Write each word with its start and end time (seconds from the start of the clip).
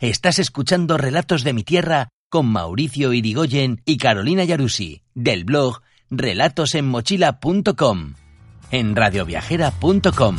Estás 0.00 0.38
escuchando 0.38 0.96
Relatos 0.96 1.44
de 1.44 1.52
mi 1.52 1.62
Tierra 1.62 2.08
con 2.30 2.46
Mauricio 2.46 3.12
Irigoyen 3.12 3.82
y 3.84 3.98
Carolina 3.98 4.44
Yarusi, 4.44 5.02
del 5.14 5.44
blog 5.44 5.82
relatosenmochila.com, 6.08 8.14
en 8.70 8.96
radioviajera.com. 8.96 10.38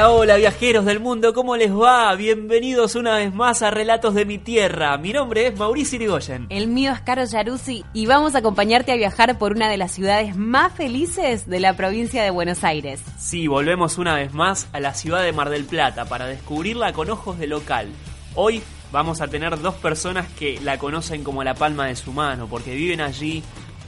Hola, 0.00 0.12
hola 0.12 0.36
viajeros 0.36 0.86
del 0.86 0.98
mundo, 0.98 1.34
¿cómo 1.34 1.58
les 1.58 1.70
va? 1.70 2.14
Bienvenidos 2.14 2.94
una 2.94 3.16
vez 3.16 3.34
más 3.34 3.60
a 3.60 3.70
Relatos 3.70 4.14
de 4.14 4.24
mi 4.24 4.38
Tierra. 4.38 4.96
Mi 4.96 5.12
nombre 5.12 5.48
es 5.48 5.58
Mauricio 5.58 5.96
Irigoyen. 5.96 6.46
El 6.48 6.68
mío 6.68 6.90
es 6.92 7.02
Caro 7.02 7.22
Yaruzzi 7.26 7.84
y 7.92 8.06
vamos 8.06 8.34
a 8.34 8.38
acompañarte 8.38 8.92
a 8.92 8.96
viajar 8.96 9.36
por 9.36 9.52
una 9.52 9.68
de 9.68 9.76
las 9.76 9.92
ciudades 9.92 10.34
más 10.36 10.72
felices 10.72 11.46
de 11.46 11.60
la 11.60 11.76
provincia 11.76 12.22
de 12.22 12.30
Buenos 12.30 12.64
Aires. 12.64 13.02
Sí, 13.18 13.46
volvemos 13.46 13.98
una 13.98 14.14
vez 14.14 14.32
más 14.32 14.68
a 14.72 14.80
la 14.80 14.94
ciudad 14.94 15.22
de 15.22 15.34
Mar 15.34 15.50
del 15.50 15.66
Plata 15.66 16.06
para 16.06 16.26
descubrirla 16.26 16.94
con 16.94 17.10
ojos 17.10 17.38
de 17.38 17.48
local. 17.48 17.88
Hoy 18.34 18.62
vamos 18.92 19.20
a 19.20 19.28
tener 19.28 19.60
dos 19.60 19.74
personas 19.74 20.26
que 20.28 20.58
la 20.62 20.78
conocen 20.78 21.22
como 21.22 21.44
la 21.44 21.52
palma 21.52 21.88
de 21.88 21.96
su 21.96 22.14
mano 22.14 22.46
porque 22.48 22.74
viven 22.74 23.02
allí 23.02 23.42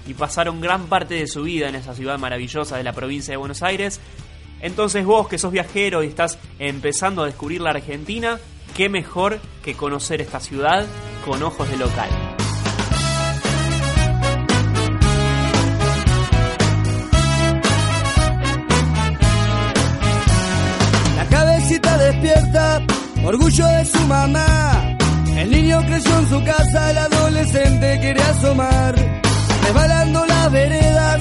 y 0.06 0.12
pasaron 0.12 0.60
gran 0.60 0.88
parte 0.88 1.14
de 1.14 1.26
su 1.26 1.44
vida 1.44 1.70
en 1.70 1.76
esa 1.76 1.94
ciudad 1.94 2.18
maravillosa 2.18 2.76
de 2.76 2.82
la 2.82 2.92
provincia 2.92 3.32
de 3.32 3.38
Buenos 3.38 3.62
Aires 3.62 3.98
entonces 4.62 5.04
vos 5.04 5.28
que 5.28 5.38
sos 5.38 5.52
viajero 5.52 6.02
y 6.02 6.06
estás 6.06 6.38
empezando 6.58 7.22
a 7.22 7.26
descubrir 7.26 7.60
la 7.60 7.70
Argentina, 7.70 8.38
qué 8.74 8.88
mejor 8.88 9.40
que 9.62 9.74
conocer 9.74 10.20
esta 10.20 10.40
ciudad 10.40 10.86
con 11.26 11.42
ojos 11.42 11.68
de 11.68 11.76
local. 11.76 12.08
La 21.16 21.26
cabecita 21.28 21.98
despierta, 21.98 22.86
orgullo 23.24 23.66
de 23.66 23.84
su 23.84 24.00
mamá. 24.06 24.96
El 25.36 25.50
niño 25.50 25.80
creció 25.86 26.18
en 26.18 26.28
su 26.28 26.44
casa, 26.44 26.90
el 26.92 26.98
adolescente 26.98 27.98
quiere 28.00 28.22
asomar. 28.22 28.94
Resbalando 29.64 30.24
las 30.26 30.52
veredas, 30.52 31.20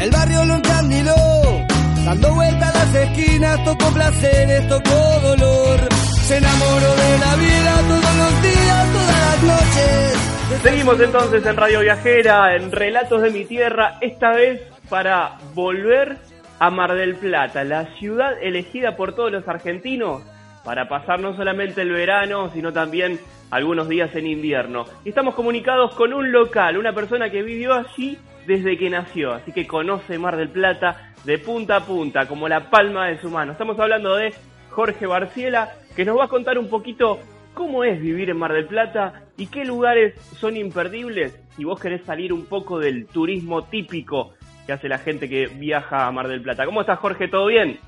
el 0.00 0.10
barrio 0.10 0.44
lo 0.46 0.54
encandiló. 0.54 1.67
Dando 2.08 2.34
vueltas 2.36 2.74
a 2.74 2.78
las 2.86 2.94
esquinas, 2.94 3.64
tocó 3.64 3.92
placeres, 3.92 4.66
tocó 4.66 5.20
dolor. 5.20 5.78
Se 6.22 6.38
enamoró 6.38 6.96
de 6.96 7.18
la 7.18 7.36
vida 7.36 7.74
todos 7.86 8.16
los 8.16 8.42
días, 8.42 8.92
todas 8.94 9.20
las 9.20 9.42
noches. 9.42 10.60
Seguimos 10.62 11.00
entonces 11.00 11.44
en 11.44 11.54
Radio 11.54 11.80
Viajera, 11.80 12.56
en 12.56 12.72
Relatos 12.72 13.20
de 13.20 13.30
mi 13.30 13.44
Tierra, 13.44 13.98
esta 14.00 14.30
vez 14.30 14.62
para 14.88 15.36
volver 15.52 16.16
a 16.58 16.70
Mar 16.70 16.94
del 16.94 17.14
Plata, 17.16 17.62
la 17.64 17.84
ciudad 17.98 18.42
elegida 18.42 18.96
por 18.96 19.14
todos 19.14 19.30
los 19.30 19.46
argentinos 19.46 20.22
para 20.64 20.88
pasar 20.88 21.20
no 21.20 21.36
solamente 21.36 21.82
el 21.82 21.92
verano, 21.92 22.50
sino 22.54 22.72
también 22.72 23.20
algunos 23.50 23.86
días 23.86 24.14
en 24.14 24.28
invierno. 24.28 24.86
Y 25.04 25.10
estamos 25.10 25.34
comunicados 25.34 25.94
con 25.94 26.14
un 26.14 26.32
local, 26.32 26.78
una 26.78 26.94
persona 26.94 27.28
que 27.28 27.42
vivió 27.42 27.74
allí 27.74 28.16
desde 28.48 28.78
que 28.78 28.88
nació, 28.88 29.34
así 29.34 29.52
que 29.52 29.66
conoce 29.66 30.18
Mar 30.18 30.36
del 30.36 30.48
Plata 30.48 31.12
de 31.24 31.36
punta 31.38 31.76
a 31.76 31.80
punta, 31.84 32.26
como 32.26 32.48
la 32.48 32.70
palma 32.70 33.06
de 33.08 33.20
su 33.20 33.28
mano. 33.30 33.52
Estamos 33.52 33.78
hablando 33.78 34.16
de 34.16 34.32
Jorge 34.70 35.06
Barciela, 35.06 35.68
que 35.94 36.04
nos 36.06 36.18
va 36.18 36.24
a 36.24 36.28
contar 36.28 36.58
un 36.58 36.70
poquito 36.70 37.18
cómo 37.52 37.84
es 37.84 38.00
vivir 38.00 38.30
en 38.30 38.38
Mar 38.38 38.54
del 38.54 38.66
Plata 38.66 39.24
y 39.36 39.48
qué 39.48 39.66
lugares 39.66 40.14
son 40.38 40.56
imperdibles 40.56 41.38
si 41.56 41.64
vos 41.64 41.78
querés 41.78 42.02
salir 42.06 42.32
un 42.32 42.46
poco 42.46 42.78
del 42.78 43.06
turismo 43.06 43.64
típico 43.64 44.32
que 44.66 44.72
hace 44.72 44.88
la 44.88 44.96
gente 44.98 45.28
que 45.28 45.48
viaja 45.48 46.06
a 46.06 46.10
Mar 46.12 46.26
del 46.28 46.40
Plata. 46.40 46.64
¿Cómo 46.64 46.80
estás 46.80 46.98
Jorge? 47.00 47.28
¿Todo 47.28 47.46
bien? 47.48 47.78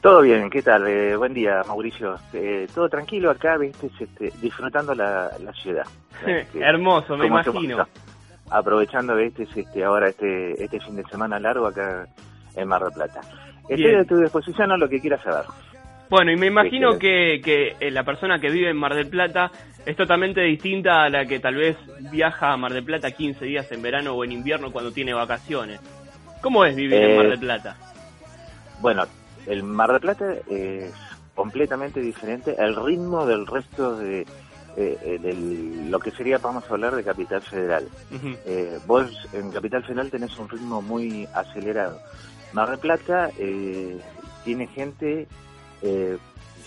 Todo 0.00 0.22
bien, 0.22 0.48
¿qué 0.48 0.62
tal? 0.62 0.86
Eh, 0.88 1.14
buen 1.16 1.34
día, 1.34 1.60
Mauricio. 1.68 2.16
Eh, 2.32 2.66
todo 2.74 2.88
tranquilo 2.88 3.30
acá, 3.30 3.56
¿viste? 3.58 3.88
Este, 4.00 4.32
disfrutando 4.40 4.94
la, 4.94 5.30
la 5.38 5.52
ciudad. 5.52 5.84
Este, 6.26 6.60
Hermoso, 6.60 7.16
me 7.16 7.28
¿cómo 7.28 7.42
se- 7.42 7.50
imagino. 7.50 7.76
no, 7.78 7.88
aprovechando, 8.52 9.16
¿viste? 9.16 9.44
Este, 9.54 9.84
ahora 9.84 10.08
este, 10.08 10.62
este 10.62 10.78
fin 10.80 10.96
de 10.96 11.04
semana 11.04 11.38
largo 11.40 11.66
acá 11.66 12.06
en 12.54 12.68
Mar 12.68 12.82
del 12.82 12.92
Plata. 12.92 13.20
Estoy 13.68 13.76
Bien. 13.76 14.00
a 14.00 14.04
tu 14.04 14.16
disposición 14.16 14.72
a 14.72 14.76
lo 14.76 14.88
que 14.88 15.00
quieras 15.00 15.22
saber. 15.22 15.44
Bueno, 16.10 16.30
y 16.32 16.36
me 16.36 16.46
imagino 16.48 16.98
¿Qué 16.98 17.40
que, 17.42 17.74
que 17.78 17.86
eh, 17.86 17.90
la 17.90 18.04
persona 18.04 18.38
que 18.38 18.50
vive 18.50 18.68
en 18.68 18.76
Mar 18.76 18.94
del 18.94 19.08
Plata 19.08 19.50
es 19.86 19.96
totalmente 19.96 20.42
distinta 20.42 21.04
a 21.04 21.08
la 21.08 21.24
que 21.24 21.40
tal 21.40 21.54
vez 21.54 21.76
viaja 22.10 22.52
a 22.52 22.56
Mar 22.56 22.72
del 22.72 22.84
Plata 22.84 23.10
15 23.12 23.44
días 23.46 23.70
en 23.72 23.80
verano 23.80 24.12
o 24.12 24.22
en 24.24 24.32
invierno 24.32 24.70
cuando 24.72 24.92
tiene 24.92 25.14
vacaciones. 25.14 25.80
¿Cómo 26.42 26.64
es 26.64 26.76
vivir 26.76 26.94
en 26.94 27.10
Eh, 27.12 27.16
Mar 27.16 27.28
del 27.30 27.38
Plata? 27.38 27.76
Bueno, 28.80 29.04
el 29.46 29.62
Mar 29.62 29.90
del 29.92 30.00
Plata 30.00 30.34
es 30.50 30.92
completamente 31.34 32.00
diferente 32.00 32.54
al 32.58 32.76
ritmo 32.76 33.24
del 33.24 33.46
resto 33.46 33.96
de 33.96 34.26
eh, 34.76 34.96
eh, 35.02 35.18
del- 35.18 35.90
lo 35.90 35.98
que 35.98 36.10
sería, 36.10 36.38
vamos 36.38 36.64
a 36.68 36.72
hablar 36.74 36.94
de 36.94 37.04
Capital 37.04 37.42
Federal. 37.42 37.86
Eh, 38.46 38.78
vos 38.86 39.10
en 39.32 39.50
Capital 39.50 39.82
Federal 39.84 40.10
tenés 40.10 40.38
un 40.38 40.48
ritmo 40.48 40.80
muy 40.82 41.28
acelerado. 41.34 41.98
Mar 42.52 42.70
del 42.70 42.78
Plata 42.78 43.30
eh, 43.38 43.98
tiene 44.44 44.66
gente, 44.68 45.26
eh, 45.82 46.18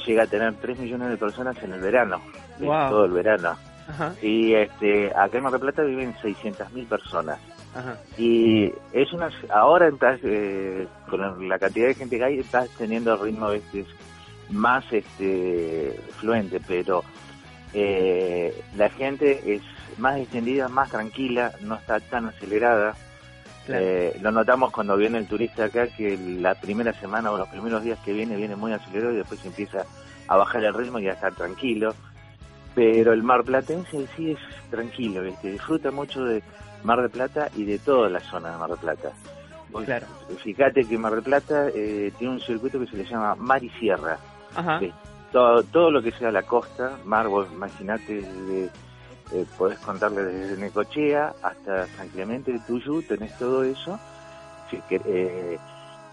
llega 0.05 0.23
a 0.23 0.27
tener 0.27 0.53
3 0.55 0.79
millones 0.79 1.09
de 1.09 1.17
personas 1.17 1.61
en 1.63 1.73
el 1.73 1.81
verano, 1.81 2.21
Wow. 2.59 2.89
todo 2.89 3.05
el 3.05 3.11
verano. 3.11 3.57
Y 4.21 4.53
este, 4.53 5.11
acá 5.15 5.37
en 5.37 5.43
Mar 5.43 5.51
del 5.51 5.61
Plata 5.61 5.83
viven 5.83 6.13
600.000 6.21 6.87
personas. 6.87 7.37
Y 8.17 8.71
es 8.93 9.11
una 9.11 9.29
ahora 9.53 9.89
estás, 9.89 10.19
con 11.09 11.49
la 11.49 11.59
cantidad 11.59 11.87
de 11.87 11.93
gente 11.95 12.17
que 12.17 12.23
hay, 12.23 12.39
estás 12.39 12.69
teniendo 12.77 13.13
el 13.13 13.19
ritmo 13.19 13.51
este, 13.51 13.85
más 14.49 14.85
este, 14.93 15.99
fluente, 16.19 16.61
pero 16.65 17.03
eh, 17.73 18.61
la 18.77 18.89
gente 18.89 19.55
es 19.55 19.61
más 19.97 20.17
extendida, 20.17 20.67
más 20.67 20.91
tranquila, 20.91 21.53
no 21.61 21.75
está 21.75 21.99
tan 21.99 22.27
acelerada. 22.27 22.95
Claro. 23.65 23.83
Eh, 23.83 24.17
lo 24.21 24.31
notamos 24.31 24.71
cuando 24.71 24.95
viene 24.95 25.17
el 25.17 25.27
turista 25.27 25.65
acá, 25.65 25.87
que 25.87 26.17
la 26.17 26.55
primera 26.55 26.93
semana 26.93 27.31
o 27.31 27.37
los 27.37 27.49
primeros 27.49 27.83
días 27.83 27.99
que 28.05 28.13
viene, 28.13 28.35
viene 28.35 28.55
muy 28.55 28.73
acelerado 28.73 29.13
y 29.13 29.17
después 29.17 29.43
empieza 29.45 29.85
a 30.27 30.37
bajar 30.37 30.63
el 30.63 30.73
ritmo 30.73 30.99
y 30.99 31.07
a 31.07 31.13
estar 31.13 31.33
tranquilo. 31.33 31.93
Pero 32.75 33.13
el 33.13 33.23
mar 33.23 33.43
platense 33.43 33.97
en 33.97 34.07
sí 34.15 34.31
es 34.31 34.39
tranquilo, 34.69 35.21
¿viste? 35.21 35.51
disfruta 35.51 35.91
mucho 35.91 36.25
de 36.25 36.43
Mar 36.83 37.01
del 37.01 37.09
Plata 37.09 37.49
y 37.55 37.63
de 37.63 37.79
toda 37.79 38.09
la 38.09 38.19
zona 38.19 38.51
de 38.51 38.57
Mar 38.57 38.69
del 38.69 38.79
Plata. 38.79 39.11
Vos 39.71 39.85
Claro. 39.85 40.07
Fíjate 40.43 40.83
que 40.83 40.97
Mar 40.97 41.13
del 41.13 41.23
Plata 41.23 41.69
eh, 41.73 42.11
tiene 42.19 42.33
un 42.33 42.39
circuito 42.41 42.79
que 42.79 42.87
se 42.87 42.97
le 42.97 43.05
llama 43.05 43.35
Mar 43.35 43.63
y 43.63 43.69
Sierra. 43.71 44.17
Ajá. 44.55 44.79
Todo, 45.35 45.63
todo 45.63 45.91
lo 45.91 46.01
que 46.01 46.13
sea 46.13 46.31
la 46.31 46.43
costa, 46.43 46.97
mar, 47.03 47.27
vos 47.27 47.45
imaginate, 47.51 48.19
eh, 48.19 48.69
podés 49.57 49.77
contarle 49.79 50.23
desde 50.23 50.55
Necochea 50.55 51.33
hasta 51.43 51.87
San 51.87 52.07
Clemente 52.07 52.53
de 52.53 52.59
Tuyú, 52.59 53.01
tenés 53.01 53.37
todo 53.37 53.65
eso. 53.65 53.99
Eh, 54.89 55.57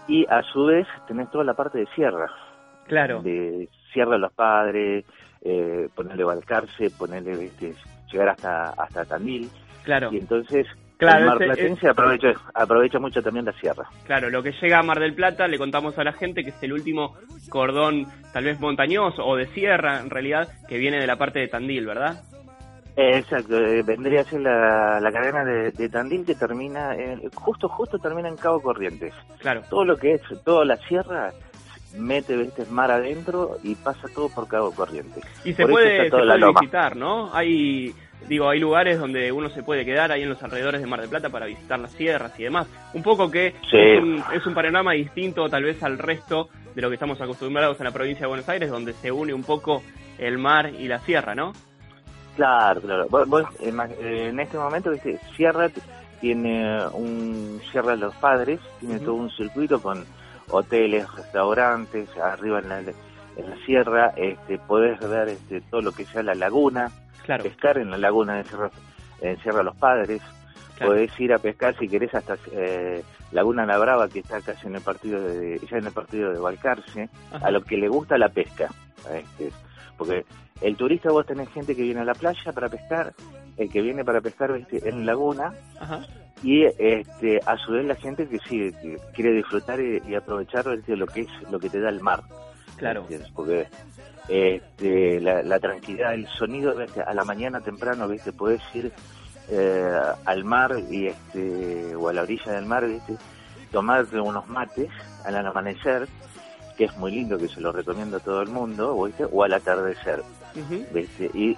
y 0.09 0.25
a 0.25 0.43
su 0.43 0.65
vez 0.65 0.85
tenés 1.07 1.31
toda 1.31 1.45
la 1.45 1.53
parte 1.53 1.77
de 1.77 1.85
sierra, 1.95 2.29
Claro. 2.85 3.21
de 3.21 3.69
Sierra 3.93 4.11
de 4.11 4.19
los 4.19 4.33
Padres, 4.33 5.05
eh, 5.41 5.87
ponerle 5.95 6.25
Balcarce, 6.25 6.89
ponerle 6.89 7.45
este, 7.45 7.75
llegar 8.11 8.27
hasta 8.27 8.71
hasta 8.71 9.05
Tandil. 9.05 9.49
Claro. 9.85 10.09
Y 10.11 10.17
entonces 10.17 10.67
Claro, 11.03 11.19
el 11.19 11.25
mar 11.25 11.35
ese- 11.37 11.45
platense 11.45 11.89
aprovecha, 11.89 12.27
aprovecha 12.53 12.99
mucho 12.99 13.21
también 13.21 13.45
la 13.45 13.53
sierra. 13.53 13.83
Claro, 14.05 14.29
lo 14.29 14.41
que 14.43 14.51
llega 14.61 14.79
a 14.79 14.83
Mar 14.83 14.99
del 14.99 15.13
Plata 15.13 15.47
le 15.47 15.57
contamos 15.57 15.97
a 15.97 16.03
la 16.03 16.13
gente 16.13 16.43
que 16.43 16.49
es 16.49 16.63
el 16.63 16.73
último 16.73 17.15
cordón 17.49 18.05
tal 18.31 18.45
vez 18.45 18.59
montañoso 18.59 19.25
o 19.25 19.35
de 19.35 19.47
sierra 19.47 19.99
en 19.99 20.09
realidad 20.09 20.47
que 20.67 20.77
viene 20.77 20.99
de 20.99 21.07
la 21.07 21.15
parte 21.17 21.39
de 21.39 21.47
Tandil, 21.47 21.85
¿verdad? 21.85 22.21
Exacto, 22.95 23.57
eh, 23.57 23.81
vendría 23.81 24.21
a 24.21 24.23
ser 24.23 24.41
la, 24.41 24.99
la 24.99 25.11
cadena 25.11 25.43
de, 25.43 25.71
de, 25.71 25.89
Tandil 25.89 26.25
que 26.25 26.35
termina, 26.35 26.95
en, 26.95 27.27
justo, 27.31 27.67
justo 27.67 27.97
termina 27.97 28.29
en 28.29 28.37
Cabo 28.37 28.61
Corrientes. 28.61 29.13
Claro. 29.39 29.63
Todo 29.67 29.83
lo 29.83 29.97
que 29.97 30.13
es, 30.13 30.21
toda 30.43 30.63
la 30.63 30.77
sierra 30.77 31.31
mete 31.97 32.39
este 32.41 32.65
mar 32.67 32.91
adentro 32.91 33.57
y 33.63 33.75
pasa 33.75 34.07
todo 34.13 34.29
por 34.29 34.47
Cabo 34.47 34.71
Corrientes. 34.71 35.23
Y 35.43 35.53
se 35.53 35.65
puede, 35.65 36.05
se 36.05 36.09
puede 36.11 36.47
visitar, 36.59 36.95
¿no? 36.95 37.33
Hay 37.33 37.93
digo, 38.27 38.49
hay 38.49 38.59
lugares 38.59 38.99
donde 38.99 39.31
uno 39.31 39.49
se 39.49 39.63
puede 39.63 39.85
quedar 39.85 40.11
ahí 40.11 40.23
en 40.23 40.29
los 40.29 40.41
alrededores 40.43 40.81
de 40.81 40.87
Mar 40.87 41.01
del 41.01 41.09
Plata 41.09 41.29
para 41.29 41.45
visitar 41.45 41.79
las 41.79 41.91
sierras 41.91 42.37
y 42.39 42.43
demás. 42.43 42.67
Un 42.93 43.03
poco 43.03 43.29
que 43.29 43.47
es, 43.47 44.01
un, 44.01 44.23
es, 44.33 44.45
un, 44.45 44.53
panorama 44.53 44.93
distinto 44.93 45.47
tal 45.49 45.63
vez 45.63 45.81
al 45.83 45.97
resto 45.97 46.49
de 46.75 46.81
lo 46.81 46.89
que 46.89 46.95
estamos 46.95 47.19
acostumbrados 47.21 47.79
en 47.79 47.85
la 47.85 47.91
provincia 47.91 48.21
de 48.21 48.27
Buenos 48.27 48.49
Aires, 48.49 48.69
donde 48.69 48.93
se 48.93 49.11
une 49.11 49.33
un 49.33 49.43
poco 49.43 49.83
el 50.17 50.37
mar 50.37 50.71
y 50.77 50.87
la 50.87 50.99
sierra, 50.99 51.35
¿no? 51.35 51.53
Claro, 52.35 52.81
claro. 52.81 53.07
en 53.59 54.39
este 54.39 54.57
momento, 54.57 54.89
¿viste? 54.91 55.19
Sierra 55.35 55.69
tiene 56.19 56.79
un 56.93 57.61
Sierra 57.71 57.91
de 57.91 57.97
los 57.97 58.15
Padres, 58.15 58.59
tiene 58.79 58.99
todo 58.99 59.15
un 59.15 59.29
circuito 59.29 59.81
con 59.81 60.03
hoteles, 60.49 61.05
restaurantes, 61.13 62.09
arriba 62.17 62.59
en 62.59 62.69
la, 62.69 62.79
en 62.79 63.49
la 63.49 63.55
sierra, 63.65 64.13
este, 64.15 64.57
podés 64.57 64.99
ver 65.01 65.29
este, 65.29 65.61
todo 65.61 65.81
lo 65.81 65.91
que 65.91 66.05
sea 66.05 66.23
la 66.23 66.33
laguna, 66.33 66.91
pescar 67.25 67.77
en 67.77 67.91
la 67.91 67.97
laguna 67.97 68.35
de 68.35 68.43
Sierra, 68.43 68.71
en 69.21 69.37
Sierra 69.41 69.63
Los 69.63 69.75
Padres, 69.75 70.21
podés 70.79 71.17
ir 71.19 71.33
a 71.33 71.37
pescar 71.37 71.77
si 71.77 71.87
querés 71.87 72.13
hasta 72.13 72.37
eh, 72.51 73.03
Laguna 73.31 73.65
La 73.65 73.77
Brava, 73.77 74.07
que 74.07 74.19
está 74.19 74.41
casi 74.41 74.67
en 74.67 74.75
el 74.75 74.81
partido 74.81 75.21
de, 75.21 75.59
ya 75.69 75.77
en 75.77 75.87
el 75.87 75.93
partido 75.93 76.31
de 76.31 76.39
Balcarce, 76.39 77.09
a 77.31 77.51
lo 77.51 77.63
que 77.63 77.77
le 77.77 77.87
gusta 77.87 78.17
la 78.17 78.29
pesca. 78.29 78.69
Este, 79.11 79.51
porque 79.97 80.25
el 80.61 80.75
turista 80.75 81.11
vos 81.11 81.25
tenés 81.25 81.49
gente 81.49 81.75
que 81.75 81.83
viene 81.83 82.01
a 82.01 82.05
la 82.05 82.13
playa 82.13 82.51
para 82.51 82.69
pescar, 82.69 83.13
el 83.57 83.69
que 83.69 83.81
viene 83.81 84.03
para 84.03 84.21
pescar 84.21 84.51
este, 84.51 84.87
en 84.87 85.05
laguna, 85.05 85.53
y 86.43 86.63
este, 86.63 87.39
a 87.45 87.57
su 87.57 87.71
vez 87.71 87.85
la 87.85 87.95
gente 87.95 88.27
que 88.27 88.39
sí 88.39 88.73
quiere 89.13 89.31
disfrutar 89.31 89.79
y, 89.79 90.15
aprovechar 90.15 90.67
este, 90.67 90.95
lo 90.95 91.07
que 91.07 91.21
es 91.21 91.29
lo 91.49 91.59
que 91.59 91.69
te 91.69 91.79
da 91.79 91.89
el 91.89 92.01
mar. 92.01 92.21
Claro. 92.77 93.07
Porque 93.35 93.67
este, 94.27 95.19
la, 95.19 95.59
tranquilidad, 95.59 96.13
el 96.13 96.27
sonido, 96.27 96.75
a 97.05 97.13
la 97.13 97.23
mañana 97.23 97.61
temprano, 97.61 98.07
¿viste? 98.07 98.31
Podés 98.31 98.61
ir 98.73 98.91
eh, 99.49 99.99
al 100.25 100.43
mar 100.43 100.75
y 100.89 101.07
este, 101.07 101.95
o 101.95 102.09
a 102.09 102.13
la 102.13 102.21
orilla 102.21 102.53
del 102.53 102.65
mar, 102.65 102.87
¿viste? 102.87 103.17
tomarte 103.73 104.19
unos 104.19 104.47
mates 104.47 104.89
al 105.25 105.35
amanecer, 105.35 106.07
que 106.77 106.85
es 106.85 106.95
muy 106.95 107.11
lindo, 107.11 107.37
que 107.37 107.49
se 107.49 107.59
lo 107.59 107.71
recomiendo 107.71 108.17
a 108.17 108.19
todo 108.19 108.41
el 108.41 108.49
mundo, 108.49 108.95
o 108.95 109.43
al 109.43 109.53
atardecer. 109.53 110.21
Y, 111.33 111.55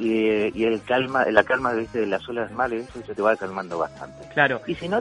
y, 0.56 0.63
el 0.63 0.81
calma, 0.83 1.25
la 1.25 1.44
calma 1.44 1.73
¿viste? 1.73 2.00
de 2.00 2.07
las 2.07 2.27
olas 2.29 2.47
del 2.47 2.57
mar, 2.57 2.71
se 3.06 3.13
te 3.13 3.21
va 3.21 3.35
calmando 3.35 3.77
bastante. 3.77 4.27
Claro. 4.33 4.62
Y 4.65 4.75
si 4.75 4.88
no, 4.88 5.00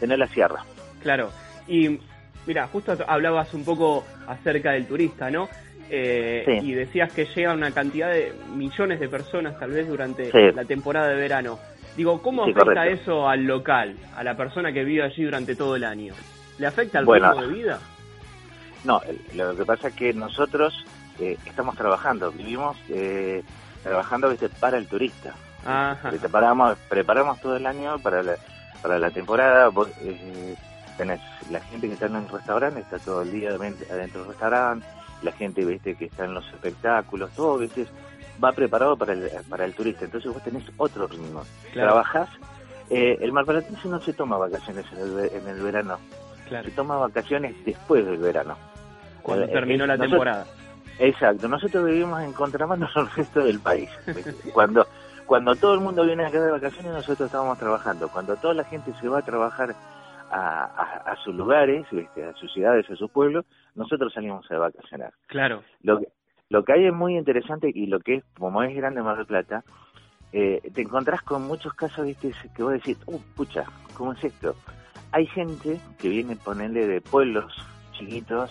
tener 0.00 0.18
la 0.18 0.26
sierra. 0.26 0.64
Claro. 1.00 1.30
Y 1.68 2.00
mira, 2.46 2.66
justo 2.66 2.96
hablabas 3.06 3.54
un 3.54 3.64
poco 3.64 4.04
acerca 4.26 4.72
del 4.72 4.86
turista, 4.86 5.30
¿no? 5.30 5.48
Eh, 5.90 6.60
y 6.62 6.72
decías 6.72 7.12
que 7.12 7.24
llega 7.24 7.54
una 7.54 7.70
cantidad 7.70 8.10
de 8.10 8.34
millones 8.54 9.00
de 9.00 9.08
personas 9.08 9.58
tal 9.58 9.70
vez 9.70 9.88
durante 9.88 10.30
la 10.52 10.64
temporada 10.64 11.08
de 11.08 11.16
verano. 11.16 11.58
Digo, 11.96 12.22
¿cómo 12.22 12.44
afecta 12.44 12.86
eso 12.86 13.28
al 13.28 13.44
local, 13.44 13.96
a 14.14 14.22
la 14.22 14.36
persona 14.36 14.72
que 14.72 14.84
vive 14.84 15.02
allí 15.02 15.24
durante 15.24 15.56
todo 15.56 15.76
el 15.76 15.84
año? 15.84 16.14
¿Le 16.58 16.66
afecta 16.66 16.98
al 16.98 17.06
bueno, 17.06 17.32
ritmo 17.32 17.46
de 17.46 17.52
vida? 17.52 17.80
No, 18.84 19.00
lo 19.34 19.56
que 19.56 19.64
pasa 19.64 19.88
es 19.88 19.94
que 19.94 20.12
nosotros 20.12 20.84
eh, 21.18 21.36
estamos 21.46 21.76
trabajando, 21.76 22.30
vivimos 22.30 22.76
eh, 22.90 23.42
trabajando 23.82 24.30
¿viste? 24.30 24.48
para 24.48 24.78
el 24.78 24.86
turista. 24.86 25.34
Preparamos, 26.08 26.78
preparamos 26.88 27.40
todo 27.40 27.56
el 27.56 27.66
año 27.66 27.98
para 27.98 28.22
la, 28.22 28.36
para 28.80 28.98
la 28.98 29.10
temporada. 29.10 29.70
tenés 30.96 31.20
la 31.50 31.60
gente 31.60 31.88
que 31.88 31.94
está 31.94 32.06
en 32.06 32.16
el 32.16 32.28
restaurante, 32.28 32.80
está 32.80 32.98
todo 32.98 33.22
el 33.22 33.32
día 33.32 33.50
adentro 33.50 34.20
del 34.20 34.28
restaurante 34.28 34.86
la 35.22 35.32
gente 35.32 35.64
viste 35.64 35.94
que 35.94 36.06
está 36.06 36.24
en 36.24 36.34
los 36.34 36.46
espectáculos, 36.48 37.30
todo 37.32 37.58
¿viste? 37.58 37.86
va 38.42 38.52
preparado 38.52 38.96
para 38.96 39.12
el, 39.12 39.30
para 39.48 39.64
el 39.64 39.74
turista, 39.74 40.04
entonces 40.04 40.32
vos 40.32 40.42
tenés 40.42 40.64
otro 40.76 41.06
ritmo. 41.06 41.42
Trabajás, 41.72 42.28
eh, 42.90 43.18
el 43.20 43.32
marplatense 43.32 43.88
no 43.88 44.00
se 44.00 44.12
toma 44.12 44.38
vacaciones 44.38 44.86
en 44.92 44.98
el, 44.98 45.30
en 45.32 45.48
el 45.48 45.60
verano, 45.60 45.98
se 46.48 46.70
toma 46.70 46.96
vacaciones 46.96 47.54
después 47.64 48.04
del 48.06 48.18
verano. 48.18 48.56
Cuando 49.22 49.44
eh, 49.44 49.48
terminó 49.48 49.86
la 49.86 49.98
temporada. 49.98 50.46
Exacto, 50.98 51.48
nosotros 51.48 51.84
vivimos 51.84 52.20
en 52.22 52.32
contramano 52.32 52.88
al 52.94 53.10
resto 53.10 53.40
del 53.40 53.60
país. 53.60 53.90
cuando 54.52 54.86
cuando 55.28 55.54
todo 55.54 55.74
el 55.74 55.80
mundo 55.80 56.06
viene 56.06 56.24
a 56.24 56.30
quedar 56.30 56.46
de 56.46 56.52
vacaciones, 56.52 56.90
nosotros 56.90 57.26
estamos 57.26 57.58
trabajando. 57.58 58.08
Cuando 58.08 58.34
toda 58.36 58.54
la 58.54 58.64
gente 58.64 58.94
se 58.98 59.08
va 59.08 59.18
a 59.18 59.22
trabajar 59.22 59.74
a, 60.30 60.64
a, 61.04 61.16
sus 61.22 61.34
lugares, 61.34 61.86
a 61.92 62.32
sus 62.32 62.50
ciudades, 62.50 62.88
a 62.90 62.96
sus 62.96 63.10
pueblos, 63.10 63.44
nosotros 63.74 64.12
salimos 64.12 64.50
a 64.50 64.58
vacacionar. 64.58 65.12
Claro. 65.26 65.62
Lo 65.82 65.98
que, 65.98 66.08
lo 66.48 66.64
que 66.64 66.72
hay 66.72 66.86
es 66.86 66.94
muy 66.94 67.16
interesante 67.16 67.70
y 67.72 67.86
lo 67.86 68.00
que 68.00 68.16
es, 68.16 68.24
como 68.38 68.62
es 68.62 68.74
grande 68.74 69.02
Mar 69.02 69.16
del 69.16 69.26
Plata, 69.26 69.64
eh, 70.32 70.60
te 70.74 70.82
encontrás 70.82 71.22
con 71.22 71.42
muchos 71.46 71.72
casos, 71.74 72.06
viste, 72.06 72.32
que 72.54 72.62
vos 72.62 72.72
decís, 72.72 72.98
uh, 73.06 73.18
pucha, 73.34 73.64
¿cómo 73.94 74.12
es 74.12 74.24
esto? 74.24 74.54
Hay 75.12 75.26
gente 75.26 75.80
que 75.98 76.08
viene, 76.08 76.36
ponerle 76.36 76.86
de 76.86 77.00
pueblos 77.00 77.54
chiquitos 77.92 78.50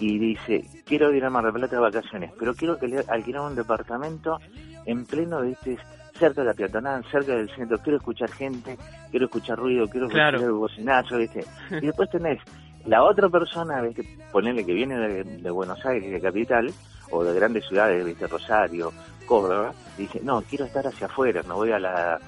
y 0.00 0.18
dice, 0.18 0.64
quiero 0.86 1.12
ir 1.12 1.24
a 1.24 1.30
Mar 1.30 1.44
del 1.44 1.52
Plata 1.52 1.76
de 1.76 1.82
vacaciones, 1.82 2.32
pero 2.38 2.54
quiero 2.54 2.78
que 2.78 2.88
le 2.88 3.00
alquilar 3.08 3.42
un 3.42 3.56
departamento 3.56 4.38
en 4.86 5.04
pleno, 5.04 5.42
viste, 5.42 5.78
cerca 6.18 6.42
de 6.42 6.48
la 6.48 6.54
peatonal, 6.54 7.04
cerca 7.10 7.34
del 7.34 7.50
centro, 7.50 7.78
quiero 7.78 7.98
escuchar 7.98 8.30
gente, 8.30 8.76
quiero 9.10 9.26
escuchar 9.26 9.58
ruido, 9.58 9.86
quiero 9.88 10.06
escuchar 10.06 10.34
el 10.34 10.52
bocinazo, 10.52 11.18
¿viste? 11.18 11.44
Y 11.70 11.86
después 11.86 12.10
tenés 12.10 12.40
la 12.86 13.02
otra 13.02 13.28
persona, 13.28 13.80
¿viste? 13.82 14.04
Ponele 14.32 14.64
que 14.64 14.72
viene 14.72 14.96
de, 14.98 15.50
Buenos 15.50 15.84
Aires, 15.84 16.10
de 16.10 16.20
capital, 16.20 16.72
o 17.10 17.24
de 17.24 17.34
grandes 17.34 17.66
ciudades, 17.66 18.04
¿viste? 18.04 18.26
Rosario, 18.26 18.92
Córdoba, 19.26 19.72
dice, 19.96 20.20
no, 20.22 20.42
quiero 20.42 20.64
estar 20.64 20.86
hacia 20.86 21.06
afuera, 21.06 21.42
me 21.42 21.54
voy 21.54 21.72
a 21.72 21.78
la, 21.78 22.18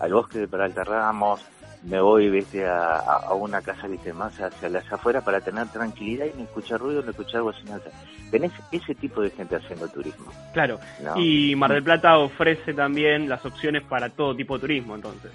al 0.00 0.12
bosque 0.12 0.38
de 0.38 0.48
Peralta 0.48 0.84
Ramos, 0.84 1.40
me 1.86 2.00
voy 2.00 2.28
viste 2.30 2.66
a, 2.66 2.96
a, 2.96 3.34
una 3.34 3.60
casa 3.62 3.86
viste 3.86 4.12
más 4.12 4.40
hacia 4.40 4.68
las 4.68 4.90
afueras 4.92 5.22
para 5.22 5.40
tener 5.40 5.68
tranquilidad 5.68 6.26
y 6.26 6.36
no 6.36 6.44
escuchar 6.44 6.80
ruido 6.80 7.02
no 7.02 7.10
escuchar 7.10 7.42
bocinaza 7.42 7.90
tenés 8.30 8.52
ese 8.72 8.94
tipo 8.94 9.20
de 9.20 9.30
gente 9.30 9.56
haciendo 9.56 9.86
turismo 9.88 10.26
claro 10.52 10.80
y 11.16 11.54
Mar 11.54 11.72
del 11.72 11.84
Plata 11.84 12.18
ofrece 12.18 12.74
también 12.74 13.28
las 13.28 13.44
opciones 13.44 13.84
para 13.84 14.08
todo 14.08 14.34
tipo 14.34 14.54
de 14.54 14.60
turismo 14.60 14.94
entonces 14.96 15.30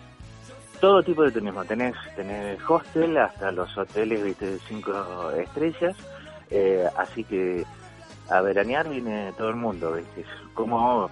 todo 0.82 1.02
tipo 1.04 1.24
de 1.24 1.32
turismo 1.32 1.64
tenés 1.64 1.96
tenés 2.16 2.60
hostel 2.70 3.18
hasta 3.18 3.52
los 3.52 3.78
hoteles 3.78 4.24
viste 4.24 4.46
de 4.48 4.60
cinco 4.60 5.32
estrellas 5.32 5.96
eh, 6.50 6.86
así 6.98 7.24
que 7.24 7.64
a 8.30 8.42
veranear 8.42 8.90
viene 8.90 9.32
todo 9.38 9.50
el 9.50 9.56
mundo 9.56 9.94
viste 9.94 10.26
como 10.54 11.10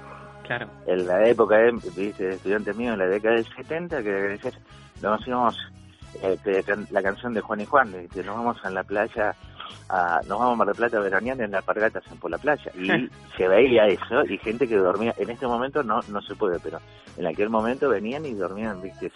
Claro. 0.49 0.67
En 0.88 1.05
la 1.05 1.27
época, 1.27 1.57
de, 1.57 1.73
¿viste? 1.95 2.29
estudiante 2.29 2.73
mío, 2.73 2.93
en 2.93 2.97
la 2.97 3.05
década 3.05 3.35
del 3.35 3.45
70, 3.45 4.01
que 4.01 4.39
nos 4.99 5.27
íbamos, 5.27 5.55
este, 6.23 6.63
la 6.89 7.03
canción 7.03 7.35
de 7.35 7.41
Juan 7.41 7.61
y 7.61 7.65
Juan, 7.65 8.07
que 8.11 8.23
nos 8.23 8.35
vamos 8.35 8.57
a 8.65 8.71
la 8.71 8.83
playa, 8.83 9.35
a, 9.89 10.21
nos 10.27 10.39
vamos 10.39 10.53
a 10.53 10.55
Mar 10.55 10.67
del 10.69 10.75
Plata 10.75 10.97
a 10.97 11.01
veranear 11.01 11.39
en 11.39 11.51
la 11.51 11.61
pargata 11.61 12.01
por 12.19 12.31
la 12.31 12.39
playa. 12.39 12.71
Y 12.73 12.88
se 13.38 13.47
veía 13.47 13.85
eso, 13.85 14.23
y 14.27 14.39
gente 14.39 14.67
que 14.67 14.75
dormía, 14.75 15.13
en 15.19 15.29
este 15.29 15.45
momento 15.45 15.83
no 15.83 15.99
no 16.07 16.19
se 16.23 16.33
puede, 16.33 16.59
pero 16.59 16.79
en 17.15 17.27
aquel 17.27 17.51
momento 17.51 17.88
venían 17.88 18.25
y 18.25 18.33
dormían, 18.33 18.81
viste, 18.81 19.11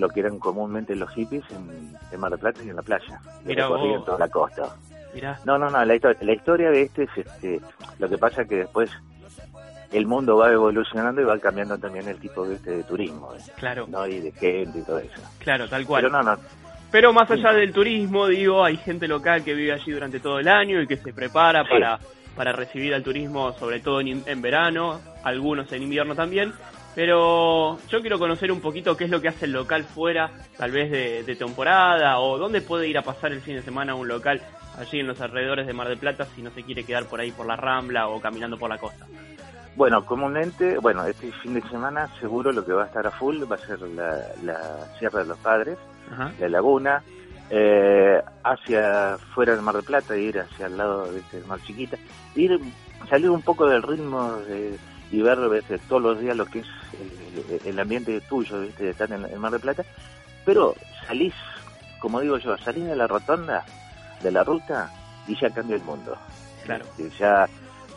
lo 0.00 0.08
que 0.08 0.20
eran 0.20 0.38
comúnmente 0.38 0.96
los 0.96 1.10
hippies 1.10 1.44
en, 1.50 2.18
Mar 2.18 2.30
del 2.30 2.40
Plata 2.40 2.60
y 2.64 2.70
en 2.70 2.76
la 2.76 2.82
playa. 2.82 3.20
Y 3.46 3.52
en 3.52 4.04
toda 4.04 4.18
la 4.18 4.28
costa. 4.28 4.74
No, 5.44 5.58
no, 5.58 5.68
no, 5.70 5.84
la, 5.84 5.84
la 5.84 6.32
historia 6.32 6.70
de 6.70 6.82
este 6.82 7.04
es, 7.04 7.10
este, 7.16 7.60
lo 7.98 8.08
que 8.08 8.16
pasa 8.16 8.44
que 8.44 8.56
después 8.56 8.90
el 9.92 10.06
mundo 10.06 10.36
va 10.36 10.52
evolucionando 10.52 11.20
y 11.20 11.24
va 11.24 11.38
cambiando 11.38 11.76
también 11.78 12.08
el 12.08 12.18
tipo 12.18 12.46
de, 12.46 12.54
este, 12.54 12.70
de 12.70 12.84
turismo. 12.84 13.34
¿eh? 13.34 13.40
Claro. 13.56 13.86
¿no? 13.88 14.06
Y 14.06 14.20
de 14.20 14.32
gente 14.32 14.78
y 14.78 14.82
todo 14.82 14.98
eso. 14.98 15.20
Claro, 15.40 15.68
tal 15.68 15.84
cual. 15.84 16.02
Pero 16.02 16.12
no, 16.12 16.22
no. 16.22 16.40
Pero 16.90 17.12
más 17.12 17.30
allá 17.30 17.52
del 17.52 17.72
turismo, 17.72 18.26
digo, 18.26 18.64
hay 18.64 18.76
gente 18.76 19.06
local 19.06 19.44
que 19.44 19.54
vive 19.54 19.72
allí 19.72 19.92
durante 19.92 20.18
todo 20.18 20.40
el 20.40 20.48
año 20.48 20.80
y 20.80 20.86
que 20.86 20.96
se 20.96 21.12
prepara 21.12 21.64
para, 21.64 22.00
para 22.36 22.52
recibir 22.52 22.94
al 22.94 23.02
turismo, 23.02 23.52
sobre 23.52 23.80
todo 23.80 24.00
en, 24.00 24.22
en 24.26 24.42
verano, 24.42 25.00
algunos 25.22 25.70
en 25.72 25.82
invierno 25.82 26.14
también. 26.16 26.52
Pero 26.94 27.78
yo 27.88 28.00
quiero 28.00 28.18
conocer 28.18 28.50
un 28.50 28.60
poquito 28.60 28.96
qué 28.96 29.04
es 29.04 29.10
lo 29.10 29.20
que 29.20 29.28
hace 29.28 29.44
el 29.46 29.52
local 29.52 29.84
fuera, 29.84 30.32
tal 30.56 30.72
vez 30.72 30.90
de, 30.90 31.22
de, 31.22 31.36
temporada, 31.36 32.18
o 32.18 32.36
dónde 32.36 32.60
puede 32.60 32.88
ir 32.88 32.98
a 32.98 33.02
pasar 33.02 33.32
el 33.32 33.40
fin 33.40 33.56
de 33.56 33.62
semana 33.62 33.94
un 33.94 34.08
local 34.08 34.42
allí 34.78 35.00
en 35.00 35.06
los 35.06 35.20
alrededores 35.20 35.66
de 35.66 35.72
Mar 35.72 35.88
del 35.88 35.98
Plata 35.98 36.24
si 36.34 36.42
no 36.42 36.50
se 36.50 36.62
quiere 36.62 36.84
quedar 36.84 37.04
por 37.04 37.20
ahí 37.20 37.30
por 37.30 37.46
la 37.46 37.56
Rambla 37.56 38.08
o 38.08 38.20
caminando 38.20 38.58
por 38.58 38.70
la 38.70 38.78
costa. 38.78 39.06
Bueno, 39.76 40.04
comúnmente, 40.04 40.78
bueno, 40.78 41.04
este 41.06 41.30
fin 41.32 41.54
de 41.54 41.62
semana 41.62 42.08
seguro 42.18 42.52
lo 42.52 42.64
que 42.64 42.72
va 42.72 42.84
a 42.84 42.86
estar 42.86 43.06
a 43.06 43.10
full 43.10 43.44
va 43.50 43.56
a 43.56 43.58
ser 43.58 43.80
la, 43.80 44.86
Sierra 44.98 45.20
de 45.20 45.26
los 45.26 45.38
Padres, 45.38 45.78
la 46.40 46.48
Laguna, 46.48 47.02
eh, 47.50 48.20
hacia 48.42 49.16
fuera 49.34 49.52
del 49.52 49.62
Mar 49.62 49.76
del 49.76 49.84
Plata, 49.84 50.16
ir 50.16 50.40
hacia 50.40 50.66
el 50.66 50.76
lado 50.76 51.10
de 51.12 51.20
este 51.20 51.40
Mar 51.46 51.60
Chiquita, 51.62 51.96
ir, 52.34 52.58
salir 53.08 53.30
un 53.30 53.42
poco 53.42 53.66
del 53.68 53.82
ritmo 53.82 54.32
de, 54.48 54.76
y 55.12 55.22
ver 55.22 55.38
¿viste? 55.48 55.78
todos 55.88 56.02
los 56.02 56.20
días 56.20 56.36
lo 56.36 56.46
que 56.46 56.60
es 56.60 56.66
el, 56.98 57.60
el 57.64 57.78
ambiente 57.78 58.20
tuyo, 58.28 58.60
¿viste? 58.60 58.84
de 58.84 58.90
estar 58.90 59.10
en, 59.12 59.24
en 59.24 59.38
Mar 59.38 59.52
del 59.52 59.60
Plata, 59.60 59.84
pero 60.44 60.74
salís, 61.06 61.34
como 62.00 62.20
digo 62.20 62.38
yo, 62.38 62.56
salís 62.58 62.84
de 62.86 62.96
la 62.96 63.06
rotonda, 63.06 63.64
de 64.22 64.30
la 64.32 64.42
ruta, 64.44 64.90
y 65.26 65.36
ya 65.38 65.50
cambia 65.50 65.76
el 65.76 65.82
mundo. 65.82 66.16
Claro. 66.64 66.84
Este, 66.96 67.10
ya 67.18 67.46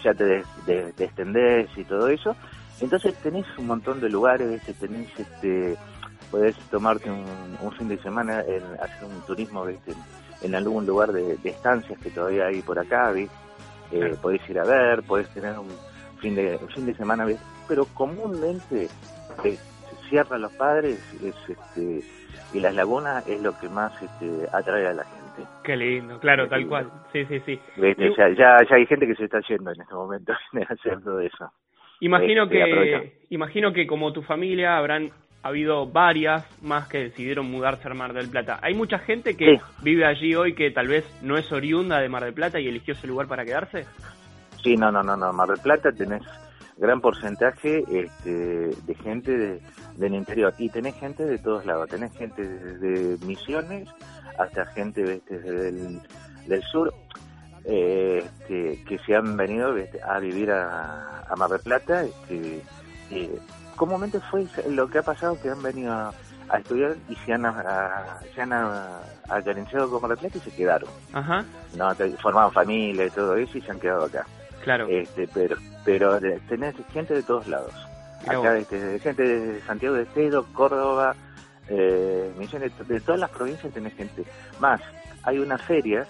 ya 0.03 0.13
te, 0.13 0.43
de- 0.65 0.91
te 0.97 1.05
extendés 1.05 1.69
y 1.77 1.83
todo 1.85 2.09
eso. 2.09 2.35
Entonces 2.81 3.15
tenés 3.23 3.45
un 3.57 3.67
montón 3.67 4.01
de 4.01 4.09
lugares, 4.09 4.49
¿viste? 4.49 4.73
tenés 4.73 5.07
este 5.17 5.77
podés 6.29 6.55
tomarte 6.71 7.09
un, 7.09 7.57
un 7.61 7.71
fin 7.73 7.87
de 7.87 7.97
semana 7.99 8.41
en 8.41 8.63
hacer 8.81 9.03
un 9.05 9.21
turismo 9.21 9.65
¿viste? 9.65 9.93
en 10.41 10.55
algún 10.55 10.85
lugar 10.85 11.11
de, 11.13 11.37
de 11.37 11.49
estancias 11.49 11.97
que 11.99 12.09
todavía 12.09 12.47
hay 12.47 12.61
por 12.61 12.77
acá, 12.79 13.11
¿viste? 13.11 13.33
Eh, 13.91 14.17
podés 14.21 14.41
ir 14.49 14.59
a 14.59 14.65
ver, 14.65 15.03
podés 15.03 15.29
tener 15.29 15.57
un 15.57 15.69
fin 16.23 16.35
de 16.35 16.57
fin 16.73 16.85
de 16.85 16.93
semana, 16.95 17.25
pero 17.67 17.85
comúnmente 17.93 18.85
eh, 19.43 19.57
se 19.57 20.09
cierran 20.09 20.41
los 20.41 20.53
padres 20.53 20.97
es, 21.23 21.35
este, 21.49 22.01
y 22.53 22.59
las 22.59 22.73
lagunas 22.73 23.27
es 23.27 23.41
lo 23.41 23.57
que 23.59 23.67
más 23.69 23.91
este, 24.01 24.47
atrae 24.53 24.87
a 24.87 24.93
la 24.93 25.03
gente. 25.03 25.49
Qué 25.63 25.75
lindo, 25.75 26.19
claro, 26.19 26.45
Qué 26.45 26.49
tal 26.51 26.59
lindo. 26.59 26.69
cual. 26.69 26.91
Sí, 27.11 27.25
sí, 27.25 27.39
sí. 27.45 27.59
Ya, 27.77 28.29
ya, 28.29 28.57
ya 28.69 28.75
hay 28.75 28.85
gente 28.85 29.05
que 29.07 29.15
se 29.15 29.25
está 29.25 29.39
yendo 29.47 29.71
en 29.71 29.81
este 29.81 29.93
momento 29.93 30.33
todo 31.03 31.19
eso. 31.19 31.51
Imagino 31.99 32.43
Este, 32.43 32.55
que, 32.57 33.17
imagino 33.29 33.71
que 33.73 33.85
como 33.87 34.11
tu 34.13 34.21
familia 34.23 34.77
habrán 34.77 35.11
habido 35.41 35.87
varias 35.87 36.45
más 36.63 36.87
que 36.87 36.99
decidieron 36.99 37.49
mudarse 37.51 37.87
a 37.89 37.93
Mar 37.93 38.13
del 38.13 38.29
Plata. 38.29 38.59
Hay 38.61 38.73
mucha 38.75 38.97
gente 38.99 39.35
que 39.35 39.57
Sí. 39.57 39.61
vive 39.81 40.05
allí 40.05 40.35
hoy 40.35 40.53
que 40.53 40.71
tal 40.71 40.87
vez 40.87 41.03
no 41.21 41.37
es 41.37 41.51
oriunda 41.51 41.99
de 41.99 42.07
Mar 42.09 42.23
del 42.23 42.33
Plata 42.33 42.59
y 42.59 42.67
eligió 42.67 42.93
ese 42.93 43.07
lugar 43.07 43.27
para 43.27 43.43
quedarse. 43.45 43.85
Sí, 44.63 44.77
no, 44.77 44.91
no, 44.91 45.03
no, 45.03 45.17
no. 45.17 45.33
Mar 45.33 45.49
del 45.49 45.59
Plata 45.59 45.91
tenés 45.91 46.21
gran 46.77 47.01
porcentaje 47.01 47.83
este, 47.91 48.29
de 48.31 48.95
gente 49.03 49.37
de- 49.37 49.61
del 49.97 50.15
interior 50.15 50.53
y 50.57 50.69
tenés 50.69 50.95
gente 50.95 51.23
de 51.25 51.37
todos 51.37 51.65
lados. 51.65 51.89
Tenés 51.89 52.11
gente 52.13 52.41
desde 52.47 53.25
Misiones 53.25 53.87
hasta 54.39 54.65
gente 54.67 55.03
¿viste? 55.03 55.37
del, 55.39 56.01
del 56.47 56.61
sur 56.63 56.93
eh, 57.65 58.23
este, 58.25 58.83
que 58.85 58.97
se 58.99 59.15
han 59.15 59.37
venido 59.37 59.75
a 60.07 60.19
vivir 60.19 60.51
a, 60.51 61.21
a 61.29 61.35
Mar 61.35 61.49
del 61.51 61.59
Plata. 61.61 62.03
Este, 62.03 62.61
eh, 63.11 63.39
comúnmente 63.75 64.19
fue 64.31 64.45
lo 64.69 64.87
que 64.87 64.97
ha 64.99 65.03
pasado 65.03 65.39
que 65.39 65.49
han 65.49 65.61
venido 65.61 65.93
a, 65.93 66.11
a 66.49 66.57
estudiar 66.57 66.95
y 67.09 67.15
se 67.17 67.33
han, 67.33 67.45
a- 67.45 68.19
se 68.33 68.41
han 68.41 68.51
acarenciado 69.29 69.89
con 69.89 70.01
Mar 70.01 70.09
del 70.11 70.19
Plata 70.19 70.37
y 70.39 70.41
se 70.49 70.55
quedaron. 70.55 70.89
Ajá, 71.13 71.45
No, 71.75 71.93
formaban 72.21 72.51
familia 72.51 73.05
y 73.05 73.09
todo 73.11 73.35
eso 73.35 73.57
y 73.57 73.61
se 73.61 73.71
han 73.71 73.79
quedado 73.79 74.05
acá. 74.05 74.25
Claro. 74.63 74.87
Este, 74.89 75.27
pero 75.33 75.55
pero 75.85 76.19
de- 76.19 76.39
tenés 76.47 76.75
gente 76.91 77.13
de 77.13 77.23
todos 77.23 77.47
lados. 77.47 77.73
Acá 78.25 78.57
este, 78.57 78.99
gente 78.99 79.21
de 79.23 79.61
Santiago 79.61 79.95
de 79.95 80.03
Estero, 80.03 80.45
Córdoba, 80.53 81.13
eh, 81.67 82.31
Misiones, 82.37 82.71
de 82.87 82.99
todas 83.01 83.19
las 83.19 83.29
provincias 83.29 83.73
tenés 83.73 83.93
gente. 83.95 84.23
Más, 84.59 84.81
hay 85.23 85.39
una 85.39 85.57
feria 85.57 86.05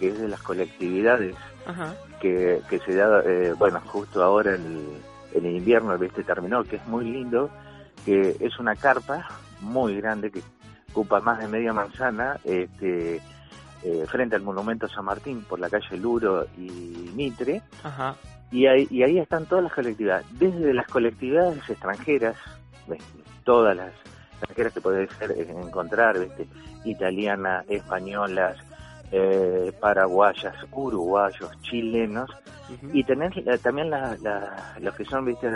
que 0.00 0.08
es 0.08 0.18
de 0.18 0.28
las 0.28 0.40
colectividades 0.42 1.36
Ajá, 1.66 1.94
que, 2.20 2.60
que 2.70 2.78
se 2.80 2.94
da, 2.94 3.20
eh, 3.26 3.52
bueno, 3.58 3.80
justo 3.84 4.22
ahora 4.22 4.54
el, 4.54 4.88
en 5.34 5.44
el 5.44 5.56
invierno, 5.56 5.98
terminó, 6.24 6.64
que 6.64 6.76
es 6.76 6.86
muy 6.86 7.04
lindo, 7.04 7.50
que 8.06 8.36
es 8.40 8.58
una 8.58 8.74
carpa 8.74 9.28
muy 9.60 9.96
grande 10.00 10.30
que 10.30 10.40
ocupa 10.92 11.20
más 11.20 11.38
de 11.40 11.48
media 11.48 11.74
manzana, 11.74 12.38
este, 12.44 13.20
eh, 13.86 14.04
frente 14.08 14.34
al 14.34 14.42
monumento 14.42 14.88
San 14.88 15.04
Martín, 15.04 15.42
por 15.48 15.60
la 15.60 15.70
calle 15.70 15.96
Luro 15.96 16.44
y 16.58 17.10
Mitre, 17.14 17.62
ajá. 17.84 18.16
y 18.50 18.66
ahí, 18.66 18.86
y 18.90 19.02
ahí 19.04 19.18
están 19.18 19.46
todas 19.46 19.62
las 19.64 19.72
colectividades, 19.72 20.26
desde 20.38 20.74
las 20.74 20.88
colectividades 20.88 21.58
extranjeras, 21.70 22.36
¿ves? 22.88 23.00
todas 23.44 23.76
las 23.76 23.92
extranjeras 24.32 24.72
que 24.74 24.80
podés 24.80 25.10
eh, 25.20 25.46
encontrar, 25.62 26.18
¿viste? 26.18 26.48
italianas, 26.84 27.64
españolas, 27.68 28.56
eh, 29.12 29.72
paraguayas, 29.80 30.54
uruguayos, 30.72 31.50
chilenos, 31.62 32.28
y 32.92 33.04
tenés 33.04 33.36
eh, 33.36 33.58
también 33.62 33.88
la- 33.90 34.16
la- 34.20 34.74
los 34.80 34.94
que 34.96 35.04
son 35.04 35.24
viste 35.24 35.48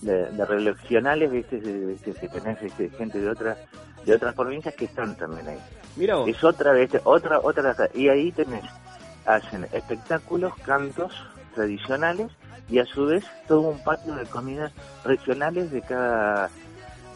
de, 0.00 0.30
de 0.32 0.44
regionales 0.46 1.30
viste, 1.30 1.60
de- 1.60 1.96
que 2.14 2.28
tenés 2.28 2.58
gente 2.96 3.18
de 3.20 3.28
otras 3.28 3.58
de 4.06 4.14
otras 4.14 4.34
provincias 4.34 4.74
que 4.74 4.86
están 4.86 5.14
también 5.16 5.46
ahí 5.48 5.58
Mira 5.96 6.16
vos. 6.16 6.28
es 6.28 6.42
otra 6.44 6.72
viste, 6.72 7.00
otra 7.04 7.40
otra 7.40 7.74
y 7.94 8.08
ahí 8.08 8.30
tenés 8.32 8.64
hacen 9.24 9.66
espectáculos 9.72 10.54
cantos 10.64 11.12
tradicionales 11.54 12.30
y 12.68 12.78
a 12.78 12.84
su 12.86 13.06
vez 13.06 13.24
todo 13.48 13.60
un 13.62 13.82
patio 13.82 14.14
de 14.14 14.24
comidas 14.26 14.72
regionales 15.04 15.70
de 15.70 15.82
cada 15.82 16.50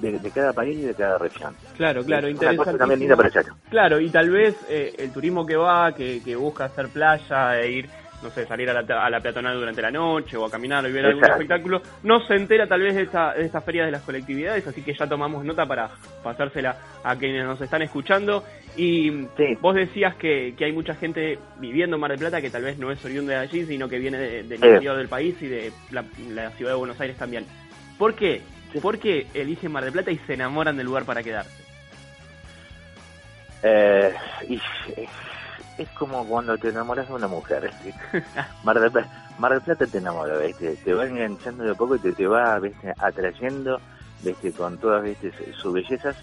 de, 0.00 0.18
de 0.18 0.30
cada 0.30 0.52
país 0.52 0.78
y 0.78 0.82
de 0.82 0.94
cada 0.94 1.18
región 1.18 1.54
Claro, 1.76 2.02
claro, 2.04 2.28
también 2.28 2.52
interesante. 2.54 2.96
linda 2.96 3.16
para 3.16 3.28
hacer 3.28 3.46
Claro, 3.68 4.00
y 4.00 4.08
tal 4.08 4.30
vez 4.30 4.56
eh, 4.68 4.94
el 4.98 5.12
turismo 5.12 5.44
que 5.44 5.56
va, 5.56 5.92
que, 5.94 6.22
que 6.24 6.36
busca 6.36 6.64
hacer 6.64 6.88
playa 6.88 7.60
e 7.60 7.70
ir, 7.70 7.90
no 8.22 8.30
sé, 8.30 8.46
salir 8.46 8.68
a 8.70 8.82
la, 8.82 9.04
a 9.04 9.10
la 9.10 9.20
peatonal 9.20 9.54
durante 9.58 9.80
la 9.82 9.90
noche 9.90 10.36
o 10.36 10.44
a 10.44 10.50
caminar 10.50 10.86
y 10.88 10.92
ver 10.92 11.06
algún 11.06 11.22
Exacto. 11.24 11.42
espectáculo, 11.42 11.82
no 12.02 12.20
se 12.26 12.34
entera 12.34 12.66
tal 12.66 12.82
vez 12.82 12.94
de 12.94 13.02
esta, 13.02 13.32
de 13.34 13.44
esta 13.46 13.60
feria 13.60 13.84
de 13.84 13.90
las 13.90 14.02
colectividades, 14.02 14.66
así 14.66 14.82
que 14.82 14.92
ya 14.94 15.06
tomamos 15.06 15.44
nota 15.44 15.64
para 15.66 15.90
pasársela 16.22 16.76
a 17.02 17.16
quienes 17.16 17.44
nos 17.44 17.60
están 17.60 17.82
escuchando. 17.82 18.44
Y 18.76 19.10
Sí. 19.36 19.56
vos 19.60 19.74
decías 19.74 20.14
que, 20.16 20.54
que 20.56 20.64
hay 20.66 20.72
mucha 20.72 20.94
gente 20.94 21.38
viviendo 21.58 21.96
en 21.96 22.00
Mar 22.00 22.10
del 22.10 22.20
Plata 22.20 22.40
que 22.40 22.50
tal 22.50 22.62
vez 22.62 22.78
no 22.78 22.90
es 22.92 23.04
oriunda 23.04 23.32
de 23.34 23.38
allí, 23.40 23.66
sino 23.66 23.88
que 23.88 23.98
viene 23.98 24.18
de- 24.18 24.42
del 24.44 24.58
Sí. 24.60 24.66
interior 24.66 24.96
del 24.96 25.08
país 25.08 25.34
y 25.40 25.46
de 25.48 25.72
la, 25.90 26.04
la 26.30 26.50
ciudad 26.52 26.72
de 26.72 26.78
Buenos 26.78 27.00
Aires 27.00 27.16
también. 27.16 27.44
¿Por 27.98 28.14
qué? 28.14 28.42
¿Por 28.80 28.98
qué 29.00 29.26
eligen 29.34 29.72
Mar 29.72 29.82
del 29.82 29.92
Plata 29.92 30.10
y 30.12 30.18
se 30.18 30.34
enamoran 30.34 30.76
del 30.76 30.86
lugar 30.86 31.04
para 31.04 31.22
quedarse? 31.24 31.64
Eh, 33.62 34.14
y 34.48 34.60
es, 35.82 35.88
como 35.90 36.26
cuando 36.26 36.56
te 36.58 36.68
enamoras 36.68 37.08
de 37.08 37.14
una 37.14 37.28
mujer. 37.28 37.70
Mar, 38.64 38.78
del, 38.80 38.90
Pla- 38.90 39.08
Mar 39.38 39.52
del 39.52 39.60
Plata 39.62 39.86
te 39.86 39.98
enamora, 39.98 40.36
¿viste? 40.38 40.76
te 40.84 40.94
va 40.94 41.06
enganchando 41.06 41.64
de 41.64 41.74
poco 41.74 41.96
y 41.96 42.00
te, 42.00 42.12
te 42.12 42.26
va 42.26 42.58
¿viste? 42.58 42.92
atrayendo 42.98 43.80
¿viste? 44.22 44.52
con 44.52 44.78
todas 44.78 45.02
¿viste? 45.02 45.32
sus 45.54 45.72
bellezas, 45.72 46.16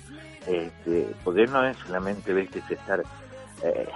este, 0.47 1.07
porque 1.23 1.47
no 1.47 1.65
es 1.65 1.77
solamente 1.79 2.33
¿viste? 2.33 2.59
es 2.59 2.71
estar 2.71 3.01
eh, 3.63 3.87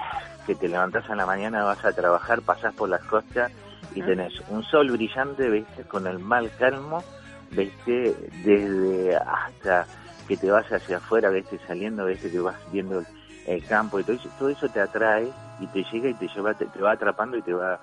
que 0.45 0.55
te 0.55 0.67
levantás 0.67 1.09
a 1.09 1.15
la 1.15 1.25
mañana, 1.25 1.63
vas 1.63 1.83
a 1.85 1.91
trabajar, 1.93 2.41
pasás 2.41 2.73
por 2.75 2.89
las 2.89 3.03
costas 3.03 3.51
y 3.93 4.01
tenés 4.01 4.33
un 4.49 4.63
sol 4.63 4.89
brillante, 4.91 5.49
¿viste? 5.49 5.83
con 5.83 6.07
el 6.07 6.19
mal 6.19 6.49
calmo, 6.57 7.03
¿viste? 7.51 8.15
desde 8.43 9.15
hasta 9.15 9.85
que 10.27 10.37
te 10.37 10.49
vas 10.49 10.65
hacia 10.71 10.97
afuera, 10.97 11.29
¿viste? 11.29 11.59
saliendo, 11.67 12.05
¿viste? 12.05 12.31
que 12.31 12.39
vas 12.39 12.55
viendo 12.71 13.03
el, 13.45 13.65
campo 13.65 13.99
y 13.99 14.03
todo 14.03 14.15
eso, 14.15 14.29
todo 14.37 14.49
eso 14.49 14.69
te 14.69 14.81
atrae 14.81 15.31
y 15.59 15.67
te 15.67 15.83
llega 15.91 16.09
y 16.09 16.13
te 16.15 16.27
lleva, 16.27 16.53
te, 16.53 16.65
te 16.65 16.81
va 16.81 16.91
atrapando 16.91 17.37
y 17.37 17.41
te 17.41 17.53
va 17.53 17.79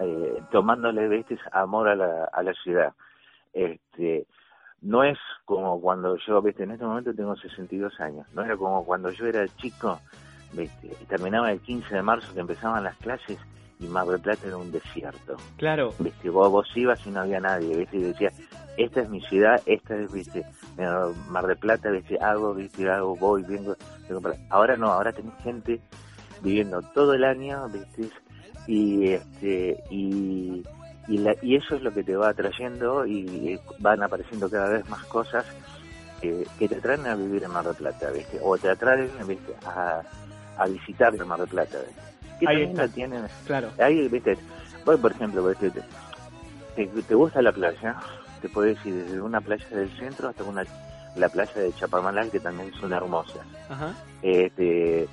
eh, 0.00 0.42
tomándole 0.50 1.08
¿viste? 1.08 1.38
amor 1.52 1.88
a 1.88 1.96
la, 1.96 2.24
a 2.32 2.42
la 2.42 2.52
ciudad. 2.54 2.92
Este, 3.52 4.26
no 4.82 5.02
es 5.02 5.18
como 5.44 5.80
cuando 5.80 6.16
yo, 6.16 6.40
¿viste? 6.42 6.64
en 6.64 6.72
este 6.72 6.84
momento 6.84 7.14
tengo 7.14 7.36
62 7.36 7.98
años, 8.00 8.26
no 8.32 8.44
era 8.44 8.56
como 8.56 8.84
cuando 8.84 9.10
yo 9.10 9.26
era 9.26 9.46
chico, 9.56 10.00
¿viste? 10.52 10.90
terminaba 11.08 11.50
el 11.50 11.60
15 11.60 11.94
de 11.94 12.02
marzo 12.02 12.32
que 12.32 12.40
empezaban 12.40 12.84
las 12.84 12.96
clases 12.96 13.38
y 13.80 13.86
Mar 13.86 14.06
del 14.06 14.20
Plata 14.20 14.46
era 14.46 14.56
un 14.56 14.70
desierto. 14.72 15.36
Claro. 15.56 15.94
¿viste? 15.98 16.30
Vos, 16.30 16.50
vos 16.50 16.66
ibas 16.74 17.04
y 17.06 17.10
no 17.10 17.20
había 17.20 17.40
nadie, 17.40 17.76
¿viste? 17.76 17.96
Y 17.98 18.02
decía, 18.02 18.32
esta 18.76 19.00
es 19.02 19.08
mi 19.08 19.20
ciudad, 19.22 19.60
esta 19.66 19.96
es, 19.96 20.12
¿viste? 20.12 20.44
Mar 21.28 21.46
del 21.46 21.56
Plata, 21.56 21.90
¿viste? 21.90 22.18
Hago, 22.20 22.54
¿viste? 22.54 22.88
Hago, 22.90 23.16
voy, 23.16 23.42
vengo, 23.42 23.74
Ahora 24.50 24.76
no, 24.76 24.90
ahora 24.92 25.12
tenés 25.12 25.34
gente 25.42 25.80
viviendo 26.42 26.80
todo 26.94 27.14
el 27.14 27.24
año, 27.24 27.68
¿viste? 27.68 28.08
Y, 28.66 29.08
este, 29.12 29.82
y, 29.90 30.62
y, 31.08 31.18
la- 31.18 31.36
y 31.42 31.56
eso 31.56 31.76
es 31.76 31.82
lo 31.82 31.92
que 31.92 32.02
te 32.04 32.16
va 32.16 32.28
atrayendo 32.30 33.06
y 33.06 33.54
eh, 33.54 33.60
van 33.78 34.02
apareciendo 34.02 34.48
cada 34.50 34.68
vez 34.70 34.88
más 34.88 35.04
cosas 35.06 35.44
que, 36.20 36.46
que 36.58 36.68
te 36.68 36.76
atraen 36.76 37.06
a 37.06 37.14
vivir 37.14 37.44
en 37.44 37.50
Mar 37.52 37.64
del 37.64 37.74
Plata, 37.76 38.10
¿viste? 38.10 38.38
O 38.42 38.56
te 38.58 38.68
atraen, 38.70 39.10
¿viste? 39.26 39.54
A, 39.66 40.02
a 40.58 40.66
visitar 40.66 41.14
el 41.14 41.24
Mar 41.24 41.38
del 41.40 41.48
Plata, 41.48 41.78
¿viste? 41.86 42.02
Que 42.38 42.48
Ahí 42.48 42.54
también 42.54 42.70
está. 42.70 42.82
la 42.82 42.88
tienen 42.88 43.24
Claro. 43.46 43.70
Ahí, 43.78 44.08
viste, 44.08 44.38
vos, 44.84 44.98
por 45.00 45.12
ejemplo, 45.12 45.46
viste, 45.46 45.72
te, 46.76 47.14
gusta 47.14 47.42
la 47.42 47.52
playa, 47.52 47.96
te 48.40 48.48
puedes 48.48 48.84
ir 48.86 48.94
desde 48.94 49.20
una 49.20 49.40
playa 49.40 49.66
del 49.70 49.90
centro 49.98 50.28
hasta 50.28 50.44
una 50.44 50.64
la 51.16 51.28
playa 51.28 51.54
de 51.54 51.72
Chapamalal, 51.74 52.30
que 52.30 52.38
también 52.38 52.72
son 52.74 52.92
hermosas. 52.92 53.44
Ajá. 53.68 53.92
Eh, 54.22 54.50
te, 54.54 55.08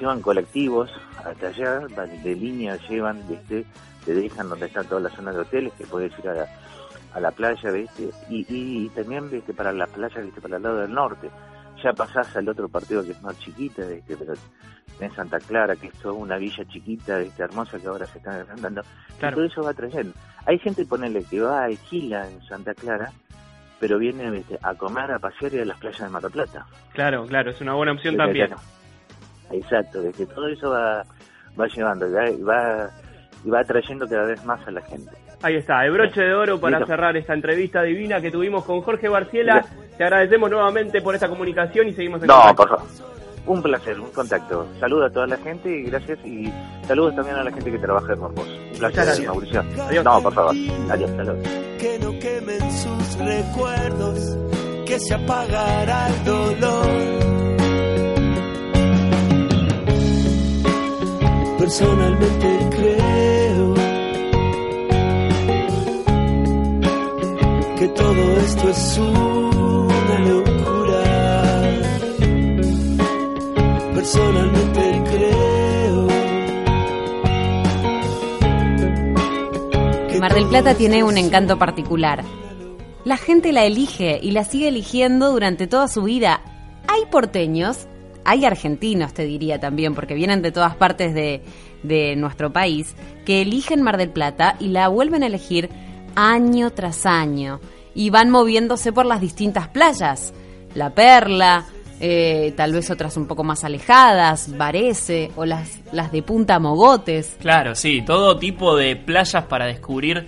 llevan 0.00 0.22
colectivos 0.22 0.90
hasta 1.24 1.48
allá, 1.48 1.80
de 1.80 2.34
línea 2.34 2.78
llevan, 2.88 3.20
viste, 3.28 3.66
te 4.04 4.14
dejan 4.14 4.48
donde 4.48 4.66
están 4.66 4.86
todas 4.86 5.02
las 5.04 5.12
zonas 5.12 5.34
de 5.34 5.40
hoteles, 5.42 5.72
que 5.74 5.84
puedes 5.86 6.16
ir 6.18 6.28
a 6.28 6.34
la, 6.34 6.48
a 7.12 7.20
la 7.20 7.30
playa, 7.32 7.70
viste, 7.70 8.10
y, 8.30 8.46
y, 8.48 8.86
y 8.86 8.88
también, 8.90 9.28
viste, 9.28 9.52
para 9.52 9.72
la 9.72 9.86
playa, 9.86 10.20
viste, 10.20 10.40
para 10.40 10.56
el 10.56 10.62
lado 10.62 10.78
del 10.78 10.92
norte, 10.92 11.28
ya 11.84 11.92
pasás 11.92 12.34
al 12.36 12.48
otro 12.48 12.68
partido 12.68 13.04
que 13.04 13.12
es 13.12 13.22
más 13.22 13.38
chiquita, 13.38 13.82
este, 13.82 14.16
pero 14.16 14.32
en 15.00 15.12
Santa 15.12 15.38
Clara, 15.38 15.76
que 15.76 15.88
es 15.88 15.92
toda 15.94 16.14
una 16.14 16.38
villa 16.38 16.64
chiquita, 16.64 17.20
este, 17.20 17.42
hermosa, 17.42 17.78
que 17.78 17.86
ahora 17.86 18.06
se 18.06 18.18
está 18.18 18.34
agrandando. 18.34 18.82
Claro. 19.18 19.36
todo 19.36 19.46
eso 19.46 19.62
va 19.62 19.74
trayendo. 19.74 20.12
Hay 20.46 20.58
gente, 20.58 20.84
ponele, 20.86 21.22
que 21.24 21.40
va, 21.40 21.64
alquila 21.64 22.28
en 22.28 22.40
Santa 22.42 22.74
Clara, 22.74 23.10
pero 23.78 23.98
viene 23.98 24.36
este, 24.38 24.58
a 24.62 24.74
comer, 24.74 25.12
a 25.12 25.18
pasear 25.18 25.54
y 25.54 25.58
a 25.60 25.64
las 25.66 25.78
playas 25.78 26.12
de 26.12 26.20
del 26.20 26.30
Plata. 26.30 26.66
Claro, 26.92 27.26
claro, 27.26 27.50
es 27.50 27.60
una 27.60 27.74
buena 27.74 27.92
opción 27.92 28.14
Desde 28.14 28.24
también. 28.24 28.52
acá. 28.52 28.62
Exacto, 29.52 30.00
de 30.00 30.12
que 30.12 30.26
todo 30.26 30.48
eso 30.48 30.70
va, 30.70 31.04
va 31.58 31.66
llevando, 31.66 32.08
y 32.08 32.12
va, 32.42 32.90
y 33.44 33.50
va, 33.50 33.60
atrayendo 33.60 34.08
cada 34.08 34.24
vez 34.24 34.44
más 34.44 34.66
a 34.66 34.70
la 34.70 34.80
gente. 34.80 35.10
Ahí 35.42 35.56
está, 35.56 35.84
el 35.84 35.92
broche 35.92 36.22
de 36.22 36.34
oro 36.34 36.58
para 36.58 36.78
Listo. 36.78 36.92
cerrar 36.92 37.16
esta 37.18 37.34
entrevista 37.34 37.82
divina 37.82 38.20
que 38.20 38.30
tuvimos 38.30 38.64
con 38.64 38.80
Jorge 38.80 39.08
Barciela. 39.08 39.62
Te 39.96 40.04
agradecemos 40.04 40.50
nuevamente 40.50 41.00
por 41.00 41.14
esta 41.14 41.28
comunicación 41.28 41.88
y 41.88 41.92
seguimos 41.92 42.20
en 42.22 42.26
No, 42.26 42.34
contacto. 42.34 42.56
por 42.56 42.68
favor. 42.68 42.86
Un 43.46 43.62
placer, 43.62 44.00
un 44.00 44.10
contacto. 44.10 44.66
Saludos 44.80 45.10
a 45.10 45.12
toda 45.12 45.26
la 45.26 45.36
gente 45.36 45.68
y 45.70 45.82
gracias. 45.84 46.18
Y 46.24 46.50
saludos 46.88 47.14
también 47.14 47.36
a 47.36 47.44
la 47.44 47.52
gente 47.52 47.70
que 47.70 47.78
trabaja 47.78 48.16
con 48.16 48.34
vos. 48.34 48.48
Un 48.48 48.78
placer, 48.78 49.04
gracias. 49.04 49.26
Mauricio. 49.26 49.60
Adiós. 49.86 50.04
No, 50.04 50.22
por 50.22 50.32
favor. 50.34 50.54
Adiós, 50.90 51.10
saludos. 51.16 51.38
que 51.78 51.98
no 51.98 52.18
quemen 52.18 52.72
sus 52.72 53.18
recuerdos, 53.18 54.38
que 54.86 54.98
se 54.98 55.14
apagará 55.14 56.08
el 56.08 56.24
dolor. 56.24 56.86
Personalmente 61.58 62.68
creo 62.70 63.74
que 67.78 67.88
todo 67.88 68.22
esto 68.44 68.68
es 68.68 68.98
una 68.98 69.53
Personalmente 74.04 75.02
creo 75.10 76.08
Mar 80.20 80.34
del 80.34 80.46
Plata 80.46 80.74
tiene 80.74 81.02
un 81.02 81.16
encanto 81.16 81.58
particular. 81.58 82.22
La 83.06 83.16
gente 83.16 83.50
la 83.52 83.64
elige 83.64 84.20
y 84.22 84.32
la 84.32 84.44
sigue 84.44 84.68
eligiendo 84.68 85.32
durante 85.32 85.66
toda 85.66 85.88
su 85.88 86.02
vida. 86.02 86.42
Hay 86.86 87.06
porteños, 87.10 87.86
hay 88.26 88.44
argentinos, 88.44 89.14
te 89.14 89.24
diría 89.24 89.58
también, 89.58 89.94
porque 89.94 90.12
vienen 90.12 90.42
de 90.42 90.52
todas 90.52 90.76
partes 90.76 91.14
de, 91.14 91.42
de 91.82 92.14
nuestro 92.14 92.52
país, 92.52 92.94
que 93.24 93.40
eligen 93.40 93.80
Mar 93.80 93.96
del 93.96 94.10
Plata 94.10 94.56
y 94.60 94.68
la 94.68 94.88
vuelven 94.88 95.22
a 95.22 95.28
elegir 95.28 95.70
año 96.14 96.72
tras 96.72 97.06
año. 97.06 97.58
Y 97.94 98.10
van 98.10 98.28
moviéndose 98.28 98.92
por 98.92 99.06
las 99.06 99.22
distintas 99.22 99.68
playas. 99.68 100.34
La 100.74 100.90
Perla, 100.90 101.64
eh, 102.06 102.52
tal 102.54 102.74
vez 102.74 102.90
otras 102.90 103.16
un 103.16 103.26
poco 103.26 103.44
más 103.44 103.64
alejadas, 103.64 104.54
Varese 104.58 105.30
o 105.36 105.46
las, 105.46 105.80
las 105.90 106.12
de 106.12 106.22
Punta 106.22 106.58
Mogotes. 106.58 107.38
Claro, 107.40 107.74
sí, 107.74 108.02
todo 108.02 108.36
tipo 108.36 108.76
de 108.76 108.94
playas 108.94 109.44
para 109.44 109.64
descubrir 109.64 110.26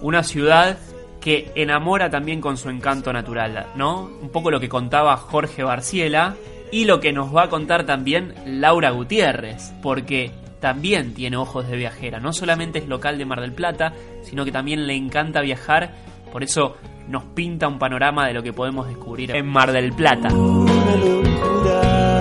una 0.00 0.22
ciudad 0.22 0.78
que 1.20 1.52
enamora 1.54 2.08
también 2.08 2.40
con 2.40 2.56
su 2.56 2.70
encanto 2.70 3.12
natural, 3.12 3.66
¿no? 3.76 4.08
Un 4.22 4.30
poco 4.30 4.50
lo 4.50 4.58
que 4.58 4.70
contaba 4.70 5.18
Jorge 5.18 5.62
Barciela 5.62 6.34
y 6.72 6.86
lo 6.86 6.98
que 6.98 7.12
nos 7.12 7.36
va 7.36 7.42
a 7.42 7.48
contar 7.50 7.84
también 7.84 8.32
Laura 8.46 8.88
Gutiérrez, 8.88 9.74
porque 9.82 10.32
también 10.60 11.12
tiene 11.12 11.36
ojos 11.36 11.68
de 11.68 11.76
viajera, 11.76 12.20
no 12.20 12.32
solamente 12.32 12.78
es 12.78 12.88
local 12.88 13.18
de 13.18 13.26
Mar 13.26 13.42
del 13.42 13.52
Plata, 13.52 13.92
sino 14.22 14.46
que 14.46 14.52
también 14.52 14.86
le 14.86 14.94
encanta 14.94 15.42
viajar, 15.42 15.92
por 16.32 16.42
eso 16.42 16.76
nos 17.08 17.24
pinta 17.24 17.66
un 17.66 17.78
panorama 17.78 18.26
de 18.26 18.34
lo 18.34 18.42
que 18.42 18.52
podemos 18.52 18.86
descubrir 18.86 19.34
en 19.34 19.46
Mar 19.46 19.72
del 19.72 19.92
Plata. 19.92 20.28
una 20.32 20.96
locura. 20.96 22.20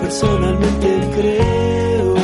Personalmente 0.00 1.00
creo 1.16 2.14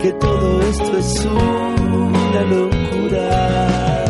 que 0.00 0.12
todo 0.14 0.60
esto 0.62 0.98
es 0.98 1.24
una 1.26 2.42
locura. 2.42 4.03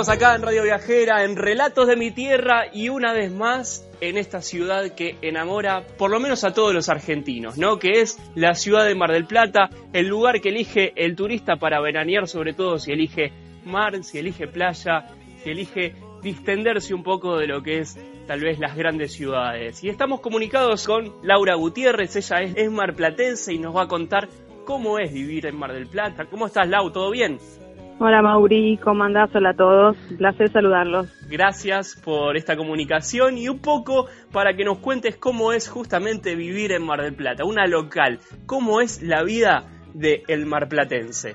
Seguimos 0.00 0.16
acá 0.16 0.34
en 0.34 0.40
Radio 0.40 0.62
Viajera, 0.62 1.24
en 1.24 1.36
Relatos 1.36 1.86
de 1.86 1.94
mi 1.94 2.10
Tierra 2.10 2.68
y 2.72 2.88
una 2.88 3.12
vez 3.12 3.30
más 3.30 3.86
en 4.00 4.16
esta 4.16 4.40
ciudad 4.40 4.94
que 4.94 5.18
enamora 5.20 5.86
por 5.98 6.10
lo 6.10 6.18
menos 6.18 6.42
a 6.42 6.54
todos 6.54 6.72
los 6.72 6.88
argentinos, 6.88 7.58
¿no? 7.58 7.78
Que 7.78 8.00
es 8.00 8.18
la 8.34 8.54
ciudad 8.54 8.86
de 8.86 8.94
Mar 8.94 9.12
del 9.12 9.26
Plata, 9.26 9.68
el 9.92 10.06
lugar 10.06 10.40
que 10.40 10.48
elige 10.48 10.94
el 10.96 11.16
turista 11.16 11.56
para 11.56 11.82
veranear, 11.82 12.28
sobre 12.28 12.54
todo 12.54 12.78
si 12.78 12.92
elige 12.92 13.34
mar, 13.66 14.02
si 14.02 14.18
elige 14.18 14.48
playa, 14.48 15.04
si 15.44 15.50
elige 15.50 15.94
distenderse 16.22 16.94
un 16.94 17.02
poco 17.02 17.36
de 17.36 17.46
lo 17.46 17.62
que 17.62 17.80
es 17.80 17.98
tal 18.26 18.40
vez 18.40 18.58
las 18.58 18.74
grandes 18.74 19.12
ciudades. 19.12 19.84
Y 19.84 19.90
estamos 19.90 20.20
comunicados 20.20 20.86
con 20.86 21.12
Laura 21.22 21.56
Gutiérrez, 21.56 22.16
ella 22.16 22.40
es, 22.40 22.54
es 22.56 22.70
marplatense 22.70 23.52
y 23.52 23.58
nos 23.58 23.76
va 23.76 23.82
a 23.82 23.88
contar 23.88 24.30
cómo 24.64 24.98
es 24.98 25.12
vivir 25.12 25.44
en 25.44 25.58
Mar 25.58 25.74
del 25.74 25.88
Plata. 25.88 26.24
¿Cómo 26.24 26.46
estás, 26.46 26.66
Lau? 26.70 26.90
¿Todo 26.90 27.10
bien? 27.10 27.38
Hola 28.02 28.22
Mauri, 28.22 28.78
¿cómo 28.82 29.04
andás? 29.04 29.28
Hola 29.34 29.50
a 29.50 29.54
todos, 29.54 29.94
un 30.10 30.16
placer 30.16 30.48
saludarlos. 30.48 31.06
Gracias 31.28 32.00
por 32.02 32.34
esta 32.38 32.56
comunicación 32.56 33.36
y 33.36 33.46
un 33.50 33.58
poco 33.58 34.06
para 34.32 34.54
que 34.54 34.64
nos 34.64 34.78
cuentes 34.78 35.18
cómo 35.18 35.52
es 35.52 35.68
justamente 35.68 36.34
vivir 36.34 36.72
en 36.72 36.82
Mar 36.82 37.02
del 37.02 37.14
Plata, 37.14 37.44
una 37.44 37.66
local, 37.66 38.18
cómo 38.46 38.80
es 38.80 39.02
la 39.02 39.22
vida 39.22 39.66
del 39.92 40.22
el 40.28 40.46
marplatense. 40.46 41.34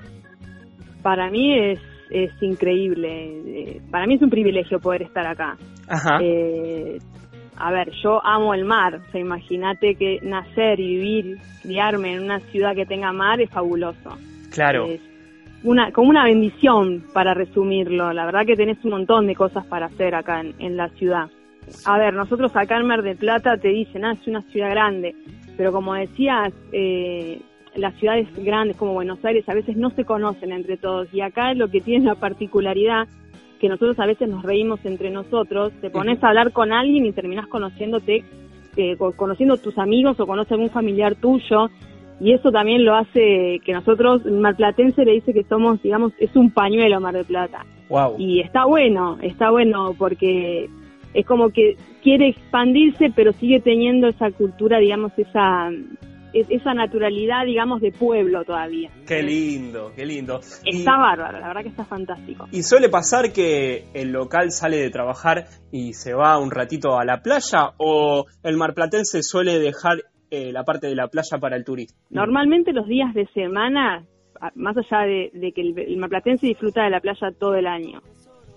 Para 1.02 1.30
mí 1.30 1.56
es, 1.56 1.78
es 2.10 2.32
increíble, 2.40 3.10
eh, 3.46 3.80
para 3.92 4.08
mí 4.08 4.14
es 4.14 4.22
un 4.22 4.30
privilegio 4.30 4.80
poder 4.80 5.02
estar 5.02 5.24
acá. 5.24 5.56
Ajá. 5.86 6.18
Eh, 6.20 6.98
a 7.58 7.70
ver, 7.70 7.92
yo 8.02 8.20
amo 8.26 8.54
el 8.54 8.64
mar, 8.64 8.96
o 8.96 9.12
sea, 9.12 9.20
imagínate 9.20 9.94
que 9.94 10.18
nacer 10.20 10.80
y 10.80 10.96
vivir, 10.96 11.38
criarme 11.62 12.14
en 12.14 12.24
una 12.24 12.40
ciudad 12.50 12.74
que 12.74 12.86
tenga 12.86 13.12
mar 13.12 13.40
es 13.40 13.50
fabuloso. 13.50 14.18
claro. 14.50 14.86
Es 14.86 15.15
una, 15.70 15.92
como 15.92 16.10
una 16.10 16.24
bendición 16.24 17.04
para 17.12 17.34
resumirlo. 17.34 18.12
La 18.12 18.24
verdad 18.26 18.46
que 18.46 18.56
tenés 18.56 18.82
un 18.84 18.90
montón 18.92 19.26
de 19.26 19.34
cosas 19.34 19.64
para 19.66 19.86
hacer 19.86 20.14
acá 20.14 20.40
en, 20.40 20.54
en 20.58 20.76
la 20.76 20.88
ciudad. 20.90 21.28
A 21.84 21.98
ver, 21.98 22.14
nosotros 22.14 22.54
acá 22.54 22.76
en 22.78 22.86
Mar 22.86 23.02
del 23.02 23.16
Plata 23.16 23.56
te 23.58 23.68
dicen, 23.68 24.04
ah, 24.04 24.12
es 24.12 24.26
una 24.28 24.42
ciudad 24.52 24.70
grande, 24.70 25.14
pero 25.56 25.72
como 25.72 25.94
decías, 25.94 26.52
eh, 26.72 27.40
las 27.74 27.94
ciudades 27.96 28.28
grandes 28.36 28.76
como 28.76 28.94
Buenos 28.94 29.22
Aires 29.24 29.48
a 29.48 29.54
veces 29.54 29.76
no 29.76 29.90
se 29.90 30.04
conocen 30.04 30.52
entre 30.52 30.76
todos 30.76 31.12
y 31.12 31.20
acá 31.20 31.52
lo 31.54 31.68
que 31.68 31.80
tiene 31.80 32.06
la 32.06 32.14
particularidad 32.14 33.08
que 33.60 33.68
nosotros 33.68 33.98
a 33.98 34.06
veces 34.06 34.28
nos 34.28 34.42
reímos 34.44 34.80
entre 34.84 35.10
nosotros, 35.10 35.72
te 35.80 35.90
pones 35.90 36.22
a 36.22 36.28
hablar 36.28 36.52
con 36.52 36.72
alguien 36.72 37.04
y 37.06 37.12
terminás 37.12 37.46
conociéndote, 37.48 38.22
eh, 38.76 38.96
co- 38.96 39.12
conociendo 39.16 39.56
tus 39.56 39.76
amigos 39.78 40.20
o 40.20 40.26
conoces 40.26 40.52
algún 40.52 40.70
familiar 40.70 41.14
tuyo 41.16 41.68
y 42.20 42.32
eso 42.32 42.50
también 42.50 42.84
lo 42.84 42.94
hace 42.96 43.60
que 43.64 43.72
nosotros, 43.72 44.22
el 44.24 44.38
marplatense 44.38 45.04
le 45.04 45.12
dice 45.12 45.32
que 45.32 45.44
somos, 45.44 45.82
digamos, 45.82 46.12
es 46.18 46.34
un 46.36 46.50
pañuelo 46.50 47.00
Mar 47.00 47.14
del 47.14 47.24
Plata. 47.26 47.64
Wow. 47.88 48.16
Y 48.18 48.40
está 48.40 48.64
bueno, 48.64 49.18
está 49.22 49.50
bueno 49.50 49.94
porque 49.98 50.68
es 51.14 51.26
como 51.26 51.50
que 51.50 51.76
quiere 52.02 52.28
expandirse, 52.28 53.10
pero 53.14 53.32
sigue 53.32 53.60
teniendo 53.60 54.08
esa 54.08 54.30
cultura, 54.30 54.78
digamos, 54.78 55.12
esa 55.16 55.70
es- 56.32 56.50
esa 56.50 56.74
naturalidad, 56.74 57.46
digamos, 57.46 57.80
de 57.80 57.92
pueblo 57.92 58.44
todavía. 58.44 58.90
Qué 59.06 59.22
lindo, 59.22 59.92
qué 59.96 60.04
lindo. 60.04 60.40
Y, 60.64 60.78
Está 60.78 60.96
bárbaro, 60.98 61.38
la 61.40 61.48
verdad 61.48 61.62
que 61.62 61.68
está 61.70 61.84
fantástico. 61.84 62.46
y 62.52 62.62
suele 62.62 62.88
pasar 62.90 63.32
que 63.32 63.84
el 63.94 64.10
local 64.12 64.50
sale 64.50 64.76
de 64.76 64.90
trabajar 64.90 65.46
y 65.72 65.92
se 65.94 66.12
va 66.12 66.38
un 66.38 66.50
ratito 66.50 66.98
a 66.98 67.04
la 67.04 67.22
playa 67.22 67.72
o 67.78 68.26
el 68.42 68.56
marplatense 68.56 69.22
suele 69.22 69.58
dejar 69.58 69.98
eh, 70.30 70.52
la 70.52 70.64
parte 70.64 70.86
de 70.86 70.94
la 70.94 71.08
playa 71.08 71.38
para 71.40 71.56
el 71.56 71.64
turista. 71.64 71.94
Normalmente 72.10 72.72
los 72.72 72.86
días 72.86 73.14
de 73.14 73.26
semana, 73.28 74.04
más 74.54 74.76
allá 74.76 75.06
de, 75.06 75.30
de 75.32 75.52
que 75.52 75.60
el, 75.60 75.78
el 75.78 75.96
marplatense 75.96 76.46
disfruta 76.46 76.84
de 76.84 76.90
la 76.90 77.00
playa 77.00 77.30
todo 77.38 77.54
el 77.54 77.66
año, 77.66 78.00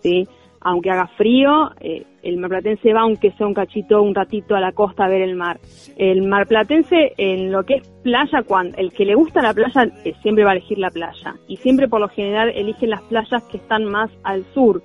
¿sí? 0.01 0.27
Aunque 0.61 0.91
haga 0.91 1.07
frío, 1.15 1.71
eh, 1.79 2.05
el 2.21 2.37
marplatense 2.37 2.91
va 2.93 3.01
aunque 3.01 3.31
sea 3.31 3.47
un 3.47 3.53
cachito, 3.53 4.01
un 4.01 4.13
ratito 4.13 4.55
a 4.55 4.59
la 4.59 4.73
costa 4.73 5.05
a 5.05 5.07
ver 5.07 5.21
el 5.21 5.35
mar. 5.35 5.57
El 5.95 6.27
marplatense 6.27 7.13
en 7.17 7.49
lo 7.49 7.63
que 7.63 7.75
es 7.75 7.89
playa, 8.03 8.43
cuando, 8.45 8.77
el 8.77 8.91
que 8.91 9.05
le 9.05 9.15
gusta 9.15 9.41
la 9.41 9.53
playa 9.53 9.89
eh, 10.03 10.13
siempre 10.21 10.43
va 10.43 10.51
a 10.51 10.53
elegir 10.55 10.77
la 10.77 10.89
playa. 10.89 11.35
Y 11.47 11.55
siempre 11.57 11.87
por 11.87 12.01
lo 12.01 12.09
general 12.09 12.49
eligen 12.49 12.89
las 12.89 13.01
playas 13.03 13.41
que 13.45 13.55
están 13.55 13.85
más 13.85 14.11
al 14.23 14.43
sur. 14.53 14.83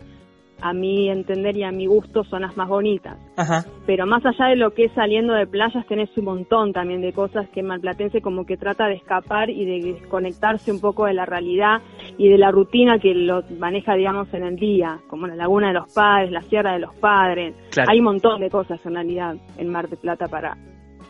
A 0.67 0.73
mi 0.73 1.11
entender 1.11 1.57
y 1.59 1.63
a 1.63 1.71
mi 1.71 1.85
gusto 1.87 2.25
son 2.25 2.41
las 2.41 2.57
más 2.57 2.69
bonitas 2.69 3.19
Ajá. 3.37 3.65
pero 3.87 4.07
más 4.07 4.25
allá 4.25 4.47
de 4.47 4.57
lo 4.57 4.71
que 4.73 4.85
es 4.85 4.93
saliendo 4.93 5.35
de 5.35 5.47
playas 5.47 5.87
tenés 5.87 6.09
un 6.17 6.25
montón 6.25 6.73
también 6.73 7.03
de 7.03 7.13
cosas 7.13 7.47
que 7.51 7.63
Malplatense 7.63 8.23
como 8.23 8.47
que 8.47 8.57
trata 8.57 8.87
de 8.87 8.95
escapar 8.95 9.51
y 9.51 9.67
de 9.67 9.93
desconectarse 9.93 10.73
un 10.73 10.81
poco 10.81 11.05
de 11.05 11.13
la 11.13 11.27
realidad 11.27 11.83
y 12.17 12.31
de 12.31 12.39
la 12.39 12.51
rutina 12.51 12.99
que 12.99 13.15
lo 13.15 13.43
maneja 13.59 13.95
digamos 13.95 14.33
en 14.33 14.45
el 14.45 14.57
día, 14.57 15.01
como 15.09 15.27
la 15.27 15.37
Laguna 15.37 15.69
de 15.69 15.75
los 15.75 15.93
Padres, 15.93 16.31
la 16.31 16.43
Sierra 16.43 16.73
de 16.73 16.79
los 16.79 16.95
Padres. 16.97 17.55
Claro. 17.71 17.91
Hay 17.91 17.99
un 17.99 18.05
montón 18.05 18.41
de 18.41 18.51
cosas 18.51 18.81
en 18.87 18.95
realidad 18.95 19.37
en 19.59 19.69
Mar 19.69 19.89
de 19.89 19.97
Plata 19.97 20.29
para 20.29 20.57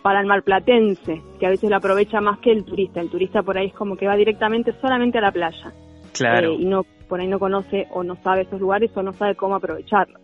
para 0.02 0.20
el 0.20 0.26
marplatense, 0.26 1.22
que 1.40 1.46
a 1.46 1.48
veces 1.48 1.70
lo 1.70 1.76
aprovecha 1.76 2.20
más 2.20 2.38
que 2.40 2.52
el 2.52 2.66
turista. 2.66 3.00
El 3.00 3.08
turista 3.08 3.42
por 3.42 3.56
ahí 3.56 3.68
es 3.68 3.72
como 3.72 3.96
que 3.96 4.06
va 4.06 4.16
directamente 4.16 4.74
solamente 4.78 5.16
a 5.16 5.22
la 5.22 5.32
playa. 5.32 5.72
Claro. 6.12 6.52
Eh, 6.52 6.56
y 6.60 6.64
no 6.66 6.82
por 7.08 7.20
ahí 7.20 7.26
no 7.28 7.38
conoce 7.38 7.86
o 7.92 8.02
no 8.02 8.16
sabe 8.22 8.42
esos 8.42 8.60
lugares 8.60 8.90
o 8.96 9.02
no 9.02 9.12
sabe 9.12 9.34
cómo 9.34 9.54
aprovecharlos. 9.56 10.20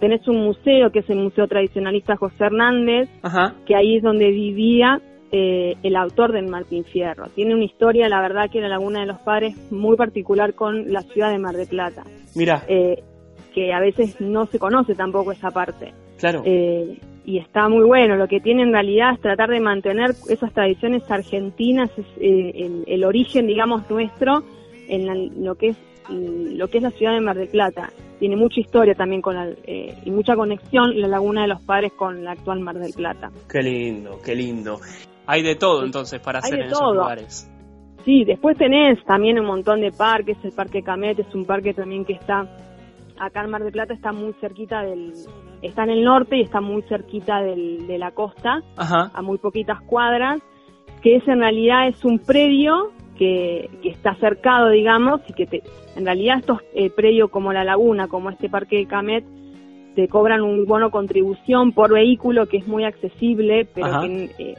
Tenés 0.00 0.26
un 0.26 0.42
museo 0.44 0.90
que 0.90 0.98
es 1.00 1.10
el 1.10 1.18
Museo 1.18 1.46
Tradicionalista 1.46 2.16
José 2.16 2.44
Hernández, 2.44 3.08
Ajá. 3.22 3.54
que 3.66 3.76
ahí 3.76 3.96
es 3.98 4.02
donde 4.02 4.30
vivía 4.30 5.00
eh, 5.30 5.76
el 5.84 5.94
autor 5.96 6.32
del 6.32 6.48
Martín 6.48 6.84
Fierro. 6.84 7.26
Tiene 7.34 7.54
una 7.54 7.64
historia, 7.64 8.08
la 8.08 8.20
verdad, 8.20 8.50
que 8.50 8.58
en 8.58 8.64
la 8.64 8.70
Laguna 8.70 9.00
de 9.00 9.06
los 9.06 9.20
Padres 9.20 9.54
muy 9.70 9.96
particular 9.96 10.54
con 10.54 10.92
la 10.92 11.02
ciudad 11.02 11.30
de 11.30 11.38
Mar 11.38 11.54
de 11.54 11.66
Plata, 11.66 12.02
Mira, 12.34 12.64
eh, 12.66 13.02
que 13.54 13.72
a 13.72 13.78
veces 13.80 14.20
no 14.20 14.46
se 14.46 14.58
conoce 14.58 14.94
tampoco 14.94 15.30
esa 15.32 15.50
parte. 15.50 15.94
claro. 16.18 16.42
Eh, 16.44 16.98
y 17.24 17.38
está 17.38 17.68
muy 17.68 17.84
bueno. 17.84 18.16
Lo 18.16 18.26
que 18.26 18.40
tiene 18.40 18.64
en 18.64 18.72
realidad 18.72 19.12
es 19.14 19.20
tratar 19.20 19.48
de 19.50 19.60
mantener 19.60 20.10
esas 20.28 20.52
tradiciones 20.52 21.08
argentinas, 21.08 21.88
es, 21.96 22.04
eh, 22.20 22.52
el, 22.56 22.82
el 22.88 23.04
origen, 23.04 23.46
digamos, 23.46 23.88
nuestro 23.88 24.42
en 24.88 25.06
la- 25.06 25.14
lo 25.14 25.54
que 25.54 25.68
es 25.68 25.76
lo 26.08 26.66
que 26.66 26.78
es 26.78 26.82
la 26.82 26.90
ciudad 26.90 27.12
de 27.14 27.20
Mar 27.20 27.36
del 27.36 27.48
Plata. 27.48 27.90
Tiene 28.18 28.34
mucha 28.34 28.58
historia 28.60 28.92
también 28.94 29.22
con 29.22 29.36
la, 29.36 29.48
eh, 29.64 29.94
y 30.04 30.10
mucha 30.10 30.34
conexión 30.34 31.00
la 31.00 31.06
Laguna 31.06 31.42
de 31.42 31.48
los 31.48 31.62
Padres 31.62 31.92
con 31.92 32.24
la 32.24 32.32
actual 32.32 32.58
Mar 32.60 32.76
del 32.76 32.92
Plata. 32.92 33.30
Qué 33.48 33.62
lindo, 33.62 34.18
qué 34.24 34.34
lindo. 34.34 34.80
Hay 35.26 35.42
de 35.44 35.54
todo 35.54 35.84
entonces 35.84 36.18
para 36.20 36.40
Hay 36.40 36.44
hacer 36.50 36.58
en 36.60 36.66
esos 36.66 36.78
todo. 36.80 36.94
lugares. 36.94 37.48
Sí, 38.04 38.24
después 38.24 38.58
tenés 38.58 39.02
también 39.04 39.38
un 39.38 39.46
montón 39.46 39.80
de 39.80 39.92
parques, 39.92 40.36
el 40.42 40.50
Parque 40.50 40.82
Camet 40.82 41.20
es 41.20 41.32
un 41.36 41.44
parque 41.44 41.72
también 41.72 42.04
que 42.04 42.14
está 42.14 42.48
acá 43.20 43.44
en 43.44 43.50
Mar 43.50 43.62
del 43.62 43.70
Plata, 43.72 43.94
está 43.94 44.10
muy 44.10 44.32
cerquita 44.40 44.82
del, 44.82 45.12
está 45.62 45.84
en 45.84 45.90
el 45.90 46.02
norte 46.02 46.36
y 46.36 46.42
está 46.42 46.60
muy 46.60 46.82
cerquita 46.82 47.40
del, 47.42 47.86
de 47.86 47.96
la 47.98 48.10
costa, 48.10 48.60
Ajá. 48.76 49.12
a 49.14 49.22
muy 49.22 49.38
poquitas 49.38 49.80
cuadras, 49.82 50.40
que 51.00 51.14
es 51.16 51.28
en 51.28 51.38
realidad 51.38 51.86
es 51.86 52.04
un 52.04 52.18
predio 52.18 52.90
que, 53.22 53.70
que 53.80 53.88
está 53.90 54.16
cercado, 54.16 54.70
digamos, 54.70 55.20
y 55.28 55.32
que 55.32 55.46
te, 55.46 55.62
en 55.94 56.04
realidad 56.04 56.40
estos 56.40 56.58
eh, 56.74 56.90
predios 56.90 57.30
como 57.30 57.52
la 57.52 57.62
Laguna, 57.62 58.08
como 58.08 58.30
este 58.30 58.48
Parque 58.48 58.78
de 58.78 58.86
Camet, 58.86 59.24
te 59.94 60.08
cobran 60.08 60.40
un 60.40 60.64
bono 60.64 60.90
contribución 60.90 61.70
por 61.70 61.92
vehículo 61.92 62.46
que 62.46 62.56
es 62.56 62.66
muy 62.66 62.82
accesible, 62.82 63.68
pero 63.72 63.86
Ajá. 63.86 64.00
que 64.00 64.30
eh, 64.38 64.54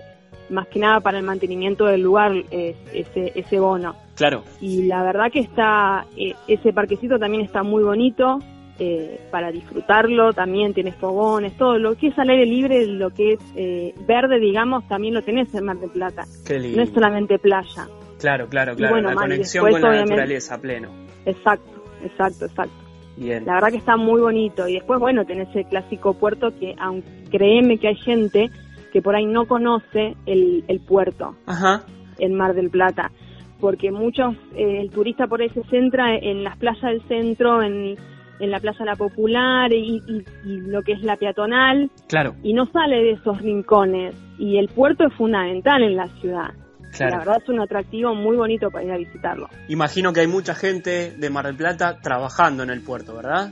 más 0.49 0.67
que 0.67 0.80
nada 0.80 1.02
para 1.02 1.17
el 1.17 1.26
mantenimiento 1.26 1.86
del 1.86 2.04
lugar 2.04 2.32
es 2.52 2.78
ese, 2.93 3.34
ese 3.36 3.60
bono. 3.60 3.95
Claro. 4.15 4.43
Y 4.62 4.84
la 4.84 5.04
verdad 5.04 5.30
que 5.30 5.39
está, 5.39 6.06
eh, 6.15 6.34
ese 6.47 6.71
parquecito 6.71 7.19
también 7.19 7.43
está 7.43 7.63
muy 7.63 7.84
bonito 7.84 8.39
eh, 8.80 9.19
para 9.30 9.52
disfrutarlo, 9.52 10.32
también 10.32 10.73
tienes 10.73 10.95
fogones, 10.95 11.58
todo 11.58 11.78
lo 11.78 11.95
que 11.95 12.08
es 12.08 12.17
al 12.17 12.30
aire 12.30 12.45
libre, 12.45 12.88
lo 12.88 13.10
que 13.10 13.34
es 13.34 13.39
eh, 13.56 13.93
verde, 14.08 14.39
digamos, 14.39 14.88
también 14.88 15.15
lo 15.15 15.21
tenés 15.21 15.54
en 15.54 15.65
Mar 15.65 15.78
del 15.80 15.89
Plata. 15.89 16.23
Qué 16.47 16.60
lindo. 16.60 16.78
No 16.78 16.84
es 16.84 16.89
solamente 16.91 17.38
playa. 17.39 17.88
Claro, 18.23 18.47
claro, 18.47 18.75
claro. 18.75 18.93
bueno, 18.95 19.09
la 19.09 19.15
conexión 19.15 19.65
después, 19.65 19.81
con 19.81 19.81
la 19.81 19.89
obviamente- 19.89 20.15
naturaleza, 20.15 20.62
pleno. 20.62 20.89
Exacto, 21.25 21.83
exacto, 22.03 22.45
exacto. 22.45 22.73
Bien. 23.17 23.45
La 23.45 23.53
verdad 23.55 23.69
que 23.69 23.77
está 23.77 23.95
muy 23.95 24.19
bonito. 24.21 24.67
Y 24.67 24.73
después, 24.73 24.99
bueno, 24.99 25.23
tenés 25.25 25.55
el 25.55 25.65
clásico 25.65 26.13
puerto 26.15 26.49
que, 26.59 26.73
aunque 26.79 27.07
créeme 27.29 27.77
que 27.77 27.89
hay 27.89 27.95
gente 27.95 28.49
que 28.91 29.01
por 29.01 29.15
ahí 29.15 29.25
no 29.25 29.45
conoce 29.45 30.15
el, 30.25 30.63
el 30.67 30.79
puerto. 30.79 31.36
Ajá. 31.45 31.83
en 32.19 32.33
Mar 32.36 32.53
del 32.53 32.69
Plata, 32.69 33.12
porque 33.59 33.91
muchos, 33.91 34.36
eh, 34.55 34.79
el 34.81 34.89
turista 34.91 35.25
por 35.27 35.41
ahí 35.41 35.49
se 35.49 35.63
centra 35.63 36.15
en 36.15 36.43
las 36.43 36.55
playas 36.57 36.81
del 36.83 37.01
centro, 37.07 37.62
en, 37.63 37.95
en 38.39 38.51
la 38.51 38.59
playa 38.59 38.86
La 38.86 38.95
Popular 38.95 39.73
y, 39.73 40.01
y- 40.07 40.23
y 40.45 40.57
lo 40.62 40.83
que 40.83 40.91
es 40.93 41.01
la 41.01 41.15
peatonal, 41.17 41.89
Claro, 42.07 42.36
y 42.43 42.53
no 42.53 42.67
sale 42.67 42.97
de 42.97 43.12
esos 43.12 43.41
rincones. 43.41 44.15
Y 44.38 44.57
el 44.57 44.67
puerto 44.69 45.05
es 45.07 45.13
fundamental 45.13 45.81
en 45.83 45.95
la 45.95 46.07
ciudad. 46.21 46.51
La 46.99 47.17
verdad 47.17 47.38
es 47.41 47.49
un 47.49 47.60
atractivo 47.60 48.13
muy 48.13 48.36
bonito 48.36 48.69
para 48.69 48.86
ir 48.86 48.91
a 48.91 48.97
visitarlo. 48.97 49.49
Imagino 49.67 50.13
que 50.13 50.21
hay 50.21 50.27
mucha 50.27 50.53
gente 50.53 51.12
de 51.12 51.29
Mar 51.29 51.45
del 51.45 51.56
Plata 51.56 51.99
trabajando 52.01 52.63
en 52.63 52.69
el 52.69 52.82
puerto, 52.82 53.15
¿verdad? 53.15 53.51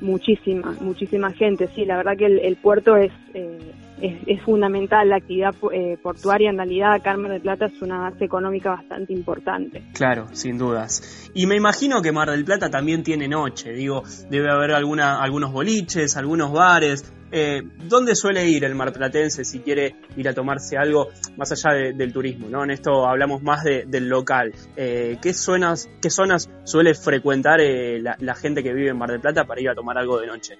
Muchísima, 0.00 0.74
muchísima 0.80 1.32
gente. 1.32 1.68
Sí, 1.74 1.84
la 1.84 1.96
verdad 1.96 2.16
que 2.16 2.26
el, 2.26 2.38
el 2.38 2.56
puerto 2.56 2.96
es, 2.96 3.12
eh, 3.34 3.58
es, 4.00 4.18
es 4.26 4.42
fundamental. 4.42 5.08
La 5.08 5.16
actividad 5.16 5.54
eh, 5.72 5.96
portuaria 6.02 6.50
en 6.50 6.56
realidad 6.56 7.00
Mar 7.16 7.30
del 7.30 7.40
Plata 7.40 7.66
es 7.66 7.80
una 7.82 7.98
base 8.10 8.24
económica 8.24 8.70
bastante 8.70 9.12
importante. 9.12 9.82
Claro, 9.94 10.26
sin 10.32 10.58
dudas. 10.58 11.30
Y 11.34 11.46
me 11.46 11.56
imagino 11.56 12.00
que 12.02 12.12
Mar 12.12 12.30
del 12.30 12.44
Plata 12.44 12.70
también 12.70 13.02
tiene 13.02 13.28
noche. 13.28 13.72
Digo, 13.72 14.02
debe 14.30 14.50
haber 14.50 14.72
alguna, 14.72 15.20
algunos 15.22 15.52
boliches, 15.52 16.16
algunos 16.16 16.52
bares. 16.52 17.12
Eh, 17.30 17.60
¿Dónde 17.86 18.14
suele 18.14 18.48
ir 18.48 18.64
el 18.64 18.74
marplatense 18.74 19.44
si 19.44 19.58
quiere 19.60 19.96
ir 20.16 20.26
a 20.30 20.32
tomarse 20.32 20.78
algo 20.78 21.08
más 21.36 21.52
allá 21.52 21.76
de- 21.76 21.92
del 21.92 22.10
turismo? 22.10 22.48
¿no? 22.48 22.64
En 22.64 22.70
esto 22.70 23.06
hablamos 23.06 23.42
más 23.42 23.62
de- 23.64 23.84
del 23.86 24.08
local. 24.08 24.54
Eh, 24.76 25.18
¿qué, 25.20 25.34
zonas, 25.34 25.90
¿Qué 26.00 26.08
zonas 26.08 26.48
suele 26.64 26.94
frecuentar 26.94 27.60
eh, 27.60 28.00
la, 28.00 28.16
la 28.20 28.34
gente 28.34 28.62
que 28.62 28.72
vive 28.72 28.88
en 28.90 28.96
Mar 28.96 29.10
del 29.10 29.20
Plata 29.20 29.44
para 29.44 29.60
ir 29.60 29.68
a 29.68 29.74
tomar 29.74 29.98
algo 29.98 30.18
de 30.18 30.26
noche? 30.26 30.54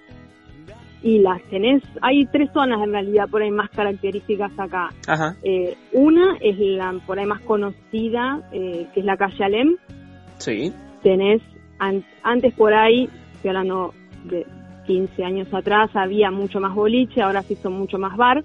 Y 1.01 1.19
las 1.19 1.41
tenés, 1.43 1.81
hay 2.01 2.25
tres 2.25 2.49
zonas 2.51 2.81
en 2.83 2.91
realidad 2.91 3.29
por 3.29 3.41
ahí 3.41 3.51
más 3.51 3.69
características 3.69 4.51
acá. 4.59 4.89
Ajá, 5.07 5.35
Eh, 5.43 5.75
una 5.93 6.35
es 6.41 6.57
la 6.59 6.93
por 7.07 7.17
ahí 7.19 7.25
más 7.25 7.39
conocida, 7.41 8.41
eh, 8.51 8.85
que 8.93 8.99
es 8.99 9.05
la 9.05 9.15
calle 9.17 9.43
Alem. 9.43 9.75
sí. 10.37 10.73
Tenés, 11.03 11.41
an- 11.79 12.03
antes 12.23 12.53
por 12.55 12.73
ahí, 12.73 13.07
estoy 13.35 13.49
hablando 13.49 13.93
de 14.25 14.45
15 14.85 15.23
años 15.23 15.47
atrás, 15.53 15.89
había 15.93 16.29
mucho 16.31 16.59
más 16.59 16.75
boliche, 16.75 17.21
ahora 17.21 17.41
sí 17.43 17.55
son 17.55 17.73
mucho 17.73 17.97
más 17.97 18.17
bar. 18.17 18.43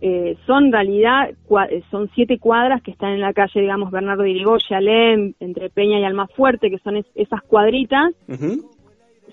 Eh, 0.00 0.36
son 0.46 0.66
en 0.66 0.72
realidad, 0.72 1.30
eh, 1.70 1.82
son 1.90 2.08
siete 2.14 2.38
cuadras 2.38 2.82
que 2.82 2.90
están 2.90 3.12
en 3.12 3.20
la 3.20 3.32
calle, 3.32 3.60
digamos, 3.60 3.90
Bernardo 3.90 4.24
Irigoyen, 4.26 4.76
Alem, 4.76 5.34
entre 5.40 5.68
Peña 5.70 5.98
y 5.98 6.04
Almafuerte, 6.04 6.70
que 6.70 6.78
son 6.78 6.96
es- 6.96 7.06
esas 7.14 7.42
cuadritas. 7.42 8.12
ujú. 8.28 8.70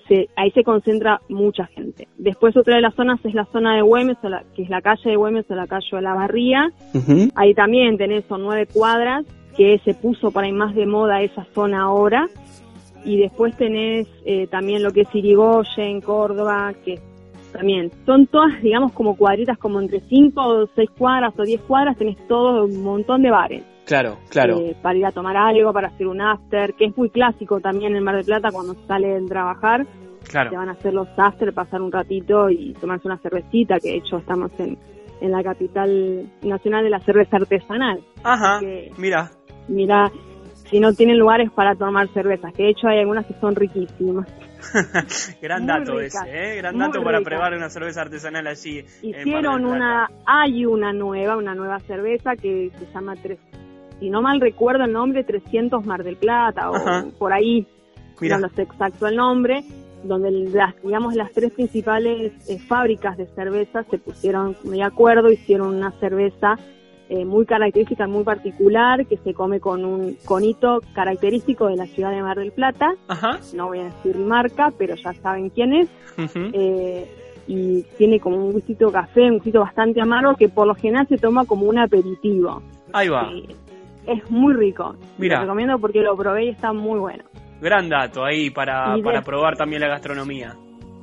Se- 0.08 0.28
ahí 0.36 0.50
se 0.52 0.64
concentra 0.64 1.20
mucha 1.28 1.66
gente. 1.66 2.08
Después 2.18 2.56
otra 2.56 2.76
de 2.76 2.80
las 2.82 2.94
zonas 2.94 3.18
es 3.24 3.34
la 3.34 3.44
zona 3.46 3.74
de 3.76 3.82
Güemes, 3.82 4.16
o 4.22 4.28
la- 4.28 4.44
que 4.54 4.62
es 4.62 4.68
la 4.70 4.80
calle 4.82 5.10
de 5.10 5.16
Güemes 5.16 5.44
o 5.50 5.54
la 5.54 5.66
calle 5.66 5.86
de 5.92 6.02
la 6.02 6.14
Barría. 6.14 6.70
Ahí 7.34 7.54
también 7.54 7.96
tenés, 7.96 8.24
son 8.26 8.42
nueve 8.42 8.66
cuadras, 8.72 9.24
que 9.56 9.78
se 9.84 9.94
puso 9.94 10.30
por 10.30 10.44
ahí 10.44 10.52
más 10.52 10.74
de 10.74 10.86
moda 10.86 11.22
esa 11.22 11.44
zona 11.54 11.82
ahora. 11.82 12.28
Y 13.04 13.18
después 13.18 13.56
tenés 13.56 14.08
eh, 14.24 14.46
también 14.46 14.82
lo 14.82 14.90
que 14.92 15.02
es 15.02 15.14
Irigoyen, 15.14 16.00
Córdoba, 16.00 16.72
que 16.84 16.98
también 17.52 17.90
son 18.06 18.26
todas, 18.26 18.60
digamos, 18.62 18.92
como 18.92 19.16
cuadritas, 19.16 19.58
como 19.58 19.80
entre 19.80 20.00
cinco 20.08 20.42
o 20.42 20.66
seis 20.74 20.90
cuadras 20.98 21.32
o 21.38 21.42
diez 21.42 21.60
cuadras, 21.60 21.96
tenés 21.96 22.16
todo 22.26 22.64
un 22.64 22.82
montón 22.82 23.22
de 23.22 23.30
bares. 23.30 23.62
Claro, 23.86 24.18
claro. 24.30 24.58
eh, 24.60 24.74
para 24.82 24.98
ir 24.98 25.06
a 25.06 25.12
tomar 25.12 25.36
algo, 25.36 25.72
para 25.72 25.88
hacer 25.88 26.06
un 26.06 26.20
after, 26.20 26.74
que 26.74 26.86
es 26.86 26.96
muy 26.96 27.10
clásico 27.10 27.60
también 27.60 27.94
en 27.94 28.02
Mar 28.02 28.16
del 28.16 28.24
Plata 28.24 28.48
cuando 28.50 28.74
salen 28.86 29.24
a 29.24 29.28
trabajar 29.28 29.86
se 30.24 30.30
claro. 30.30 30.52
van 30.56 30.68
a 30.68 30.72
hacer 30.72 30.94
los 30.94 31.08
after, 31.16 31.52
pasar 31.52 31.82
un 31.82 31.92
ratito 31.92 32.48
y 32.50 32.72
tomarse 32.80 33.06
una 33.06 33.18
cervecita, 33.18 33.78
que 33.78 33.90
de 33.90 33.96
hecho 33.96 34.16
estamos 34.18 34.50
en, 34.58 34.78
en 35.20 35.30
la 35.30 35.42
capital 35.42 36.26
nacional 36.42 36.82
de 36.84 36.90
la 36.90 37.00
cerveza 37.00 37.36
artesanal. 37.36 38.00
Ajá, 38.22 38.58
que- 38.60 38.90
mira. 38.96 39.30
Mira, 39.68 40.10
si 40.70 40.80
no 40.80 40.92
tienen 40.92 41.18
lugares 41.18 41.50
para 41.50 41.74
tomar 41.74 42.08
cervezas, 42.08 42.52
que 42.54 42.64
de 42.64 42.70
hecho 42.70 42.88
hay 42.88 43.00
algunas 43.00 43.26
que 43.26 43.34
son 43.34 43.54
riquísimas. 43.54 44.26
Gran 45.42 45.66
dato 45.66 46.00
ese, 46.00 46.18
¿eh? 46.26 46.56
Gran 46.56 46.78
dato 46.78 47.02
para 47.02 47.20
probar 47.20 47.54
una 47.54 47.68
cerveza 47.68 48.00
artesanal 48.02 48.46
allí. 48.46 48.82
Hicieron 49.02 49.66
una, 49.66 50.08
hay 50.26 50.64
una 50.64 50.92
nueva, 50.92 51.36
una 51.36 51.54
nueva 51.54 51.80
cerveza 51.80 52.34
que 52.34 52.70
se 52.78 52.86
llama, 52.92 53.14
tres, 53.16 53.38
si 54.04 54.10
no 54.10 54.20
mal 54.20 54.38
recuerdo 54.38 54.84
el 54.84 54.92
nombre, 54.92 55.24
300 55.24 55.86
Mar 55.86 56.04
del 56.04 56.16
Plata 56.16 56.70
o 56.70 56.74
Ajá. 56.74 57.06
por 57.18 57.32
ahí, 57.32 57.66
Mira. 58.20 58.38
no 58.38 58.50
sé 58.50 58.60
exacto 58.60 59.06
el 59.06 59.16
nombre, 59.16 59.64
donde 60.02 60.30
las, 60.30 60.74
digamos, 60.82 61.14
las 61.14 61.32
tres 61.32 61.52
principales 61.52 62.32
eh, 62.50 62.58
fábricas 62.58 63.16
de 63.16 63.24
cerveza 63.28 63.82
se 63.84 63.96
pusieron 63.96 64.54
de 64.62 64.82
acuerdo, 64.82 65.30
hicieron 65.32 65.74
una 65.74 65.90
cerveza 65.92 66.58
eh, 67.08 67.24
muy 67.24 67.46
característica, 67.46 68.06
muy 68.06 68.24
particular, 68.24 69.06
que 69.06 69.16
se 69.16 69.32
come 69.32 69.58
con 69.58 69.86
un 69.86 70.18
conito 70.26 70.82
característico 70.94 71.68
de 71.68 71.76
la 71.76 71.86
ciudad 71.86 72.10
de 72.10 72.20
Mar 72.20 72.36
del 72.36 72.52
Plata. 72.52 72.94
Ajá. 73.08 73.38
No 73.54 73.68
voy 73.68 73.78
a 73.78 73.84
decir 73.84 74.18
marca, 74.18 74.70
pero 74.76 74.96
ya 74.96 75.14
saben 75.14 75.48
quién 75.48 75.72
es. 75.72 75.88
Eh, 76.52 77.10
y 77.46 77.82
tiene 77.96 78.20
como 78.20 78.36
un 78.36 78.52
gustito 78.52 78.92
café, 78.92 79.22
un 79.22 79.36
gustito 79.36 79.60
bastante 79.60 80.02
amargo, 80.02 80.34
que 80.34 80.50
por 80.50 80.66
lo 80.66 80.74
general 80.74 81.06
se 81.08 81.16
toma 81.16 81.46
como 81.46 81.64
un 81.66 81.78
aperitivo. 81.78 82.62
Ahí 82.92 83.08
va. 83.08 83.30
Eh, 83.32 83.48
es 84.06 84.30
muy 84.30 84.54
rico. 84.54 84.96
Mira. 85.18 85.36
Lo 85.36 85.42
recomiendo 85.42 85.78
porque 85.78 86.00
lo 86.00 86.16
probé 86.16 86.46
y 86.46 86.48
está 86.50 86.72
muy 86.72 86.98
bueno. 86.98 87.24
Gran 87.60 87.88
dato 87.88 88.24
ahí 88.24 88.50
para, 88.50 88.96
para 89.02 89.22
probar 89.22 89.56
también 89.56 89.80
la 89.80 89.88
gastronomía. 89.88 90.54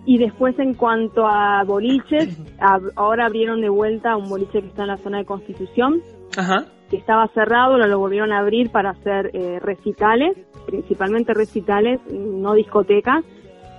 Y 0.06 0.18
después 0.18 0.58
en 0.60 0.74
cuanto 0.74 1.28
a 1.28 1.64
boliches, 1.64 2.38
ahora 2.96 3.26
abrieron 3.26 3.62
de 3.62 3.70
vuelta 3.70 4.16
un 4.16 4.30
boliche 4.30 4.62
que 4.62 4.68
está 4.68 4.84
en 4.84 4.88
la 4.90 4.98
zona 4.98 5.20
de 5.20 5.26
Constitución, 5.26 6.02
Ajá. 6.38 6.66
que 6.90 6.98
estaba 6.98 7.28
cerrado, 7.30 7.78
lo, 7.78 7.88
lo 7.88 8.00
volvieron 8.00 8.32
a 8.32 8.40
abrir 8.40 8.72
para 8.72 8.92
hacer 8.92 9.32
eh, 9.34 9.60
recitales, 9.60 10.38
principalmente 10.66 11.34
recitales, 11.34 12.00
no 12.12 12.54
discotecas. 12.54 13.24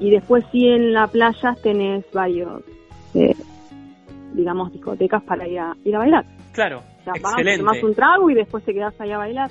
Y 0.01 0.11
después 0.11 0.45
sí 0.51 0.67
en 0.67 0.93
la 0.93 1.07
playa 1.07 1.55
tenés 1.63 2.05
varios, 2.13 2.63
eh, 3.15 3.37
digamos, 4.33 4.73
discotecas 4.73 5.23
para 5.23 5.47
ir 5.47 5.61
a, 5.61 5.77
ir 5.85 5.95
a 5.95 5.99
bailar. 5.99 6.25
Claro, 6.53 6.79
O 7.01 7.05
sea, 7.05 7.15
vas, 7.21 7.33
excelente. 7.33 7.59
tomás 7.65 7.83
un 7.83 7.95
trago 7.95 8.31
y 8.31 8.35
después 8.35 8.65
te 8.65 8.73
quedás 8.73 8.95
ahí 9.01 9.11
a 9.11 9.19
bailar. 9.19 9.51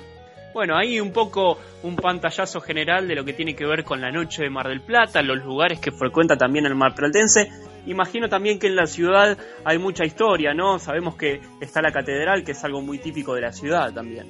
Bueno, 0.54 0.76
ahí 0.76 1.00
un 1.00 1.12
poco 1.12 1.56
un 1.82 1.96
pantallazo 1.96 2.60
general 2.60 3.08
de 3.08 3.14
lo 3.14 3.24
que 3.24 3.32
tiene 3.32 3.54
que 3.54 3.64
ver 3.64 3.84
con 3.84 4.00
la 4.00 4.10
noche 4.10 4.42
de 4.42 4.50
Mar 4.50 4.68
del 4.68 4.82
Plata, 4.82 5.22
los 5.22 5.42
lugares 5.44 5.80
que 5.80 5.90
frecuenta 5.90 6.36
también 6.36 6.66
el 6.66 6.74
marplatense. 6.74 7.48
Imagino 7.86 8.28
también 8.28 8.58
que 8.58 8.66
en 8.66 8.76
la 8.76 8.86
ciudad 8.86 9.36
hay 9.64 9.78
mucha 9.78 10.04
historia, 10.04 10.52
¿no? 10.52 10.78
Sabemos 10.78 11.16
que 11.16 11.40
está 11.60 11.80
la 11.80 11.90
catedral, 11.90 12.44
que 12.44 12.52
es 12.52 12.62
algo 12.64 12.82
muy 12.82 12.98
típico 12.98 13.34
de 13.34 13.40
la 13.40 13.52
ciudad 13.52 13.92
también. 13.92 14.26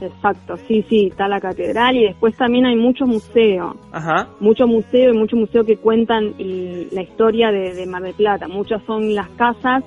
Exacto, 0.00 0.56
sí, 0.66 0.84
sí, 0.88 1.06
está 1.06 1.28
la 1.28 1.40
catedral 1.40 1.96
y 1.96 2.02
después 2.08 2.36
también 2.36 2.66
hay 2.66 2.74
muchos 2.74 3.06
museos. 3.08 3.76
Ajá, 3.92 4.28
mucho 4.40 4.66
museo 4.66 5.14
y 5.14 5.16
mucho 5.16 5.36
museo 5.36 5.64
que 5.64 5.76
cuentan 5.76 6.34
la 6.90 7.00
historia 7.02 7.52
de, 7.52 7.74
de 7.74 7.86
Mar 7.86 8.02
del 8.02 8.14
Plata. 8.14 8.48
Muchas 8.48 8.82
son 8.86 9.14
las 9.14 9.28
casas 9.30 9.84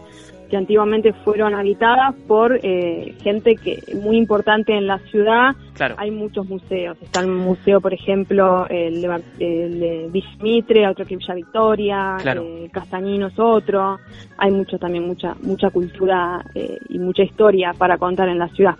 que 0.49 0.57
antiguamente 0.57 1.13
fueron 1.23 1.53
habitadas 1.55 2.15
por 2.27 2.59
eh, 2.63 3.15
gente 3.21 3.55
que 3.55 3.81
muy 4.01 4.17
importante 4.17 4.75
en 4.75 4.87
la 4.87 4.99
ciudad. 5.11 5.55
claro. 5.73 5.95
Hay 5.97 6.11
muchos 6.11 6.47
museos. 6.47 6.97
Está 7.01 7.21
el 7.21 7.27
museo, 7.27 7.81
por 7.81 7.93
ejemplo, 7.93 8.65
el 8.69 9.01
de, 9.01 9.23
el 9.39 9.79
de 9.79 10.07
Villa 10.11 10.27
Mitre, 10.41 10.87
otro 10.87 11.05
que 11.05 11.15
Villa 11.17 11.33
Victoria, 11.35 12.17
Claro. 12.21 12.43
eh, 12.43 12.69
Castañino 12.71 13.27
es 13.27 13.37
otro. 13.39 13.97
Hay 14.37 14.51
mucho 14.51 14.77
también, 14.77 15.05
mucha 15.05 15.35
mucha 15.41 15.69
cultura 15.69 16.43
eh, 16.55 16.77
y 16.89 16.97
mucha 16.99 17.23
historia 17.23 17.73
para 17.77 17.97
contar 17.97 18.29
en 18.29 18.39
la 18.39 18.47
ciudad. 18.49 18.75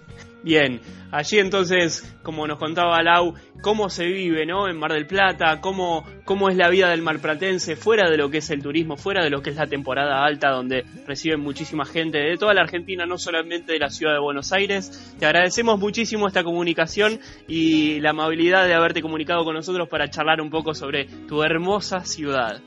Bien, 0.48 0.80
allí 1.12 1.40
entonces, 1.40 2.18
como 2.24 2.48
nos 2.48 2.58
contaba 2.58 3.04
Lau, 3.04 3.34
cómo 3.62 3.90
se 3.90 4.06
vive, 4.06 4.46
¿no? 4.46 4.70
En 4.70 4.80
Mar 4.80 4.94
del 4.94 5.06
Plata, 5.06 5.60
cómo, 5.60 6.06
cómo 6.24 6.48
es 6.48 6.56
la 6.56 6.70
vida 6.70 6.90
del 6.90 7.02
marplatense 7.02 7.76
fuera 7.76 8.10
de 8.10 8.16
lo 8.16 8.30
que 8.30 8.38
es 8.38 8.50
el 8.50 8.64
turismo, 8.64 8.96
fuera 8.96 9.22
de 9.22 9.30
lo 9.30 9.42
que 9.42 9.50
es 9.50 9.58
la 9.58 9.68
temporada 9.68 10.24
alta, 10.24 10.52
donde 10.52 10.86
reciben 11.06 11.42
muchísima 11.42 11.84
gente 11.84 12.20
de 12.20 12.38
toda 12.38 12.54
la 12.54 12.62
Argentina, 12.62 13.06
no 13.06 13.18
solamente 13.18 13.74
de 13.74 13.80
la 13.80 13.90
ciudad 13.90 14.14
de 14.14 14.22
Buenos 14.22 14.54
Aires. 14.54 15.18
Te 15.20 15.26
agradecemos 15.26 15.78
muchísimo 15.80 16.28
esta 16.28 16.46
comunicación 16.46 17.20
y 17.46 18.00
la 18.00 18.12
amabilidad 18.12 18.66
de 18.68 18.74
haberte 18.74 19.02
comunicado 19.02 19.44
con 19.44 19.54
nosotros 19.54 19.90
para 19.90 20.10
charlar 20.10 20.40
un 20.40 20.50
poco 20.50 20.74
sobre 20.74 21.10
tu 21.28 21.44
hermosa 21.44 22.06
ciudad. 22.06 22.62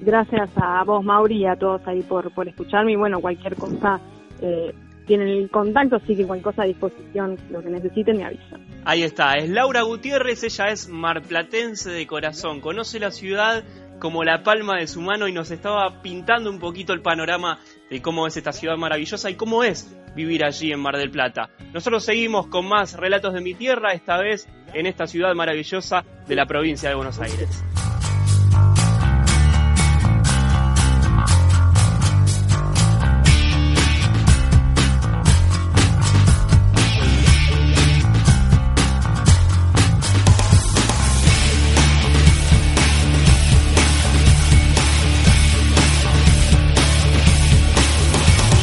Gracias 0.00 0.48
a 0.54 0.84
vos, 0.84 1.04
Mauri, 1.04 1.38
y 1.38 1.46
a 1.46 1.56
todos 1.56 1.84
ahí 1.88 2.02
por, 2.02 2.32
por 2.32 2.46
escucharme. 2.46 2.92
Y 2.92 2.96
bueno, 2.96 3.20
cualquier 3.20 3.56
cosa, 3.56 3.98
eh, 4.40 4.72
tienen 5.06 5.28
el 5.28 5.50
contacto, 5.50 5.96
así 5.96 6.16
que 6.16 6.26
cualquier 6.26 6.44
cosa 6.44 6.62
a 6.62 6.66
disposición, 6.66 7.38
lo 7.50 7.62
que 7.62 7.70
necesiten, 7.70 8.16
me 8.16 8.24
avisan. 8.24 8.66
Ahí 8.84 9.02
está, 9.02 9.34
es 9.34 9.48
Laura 9.48 9.82
Gutiérrez, 9.82 10.42
ella 10.44 10.68
es 10.68 10.88
marplatense 10.88 11.90
de 11.90 12.06
corazón, 12.06 12.60
conoce 12.60 12.98
la 12.98 13.10
ciudad 13.10 13.64
como 13.98 14.24
la 14.24 14.42
palma 14.42 14.78
de 14.78 14.86
su 14.86 15.00
mano 15.00 15.28
y 15.28 15.32
nos 15.32 15.50
estaba 15.50 16.02
pintando 16.02 16.50
un 16.50 16.58
poquito 16.58 16.92
el 16.92 17.00
panorama 17.00 17.58
de 17.90 18.02
cómo 18.02 18.26
es 18.26 18.36
esta 18.36 18.52
ciudad 18.52 18.76
maravillosa 18.76 19.30
y 19.30 19.34
cómo 19.34 19.64
es 19.64 19.96
vivir 20.14 20.44
allí 20.44 20.72
en 20.72 20.80
Mar 20.80 20.96
del 20.96 21.10
Plata. 21.10 21.50
Nosotros 21.72 22.04
seguimos 22.04 22.46
con 22.48 22.68
más 22.68 22.94
relatos 22.94 23.34
de 23.34 23.40
mi 23.40 23.54
tierra, 23.54 23.92
esta 23.92 24.18
vez 24.18 24.48
en 24.72 24.86
esta 24.86 25.06
ciudad 25.06 25.34
maravillosa 25.34 26.04
de 26.26 26.34
la 26.34 26.46
provincia 26.46 26.88
de 26.88 26.94
Buenos 26.94 27.20
Aires. 27.20 27.64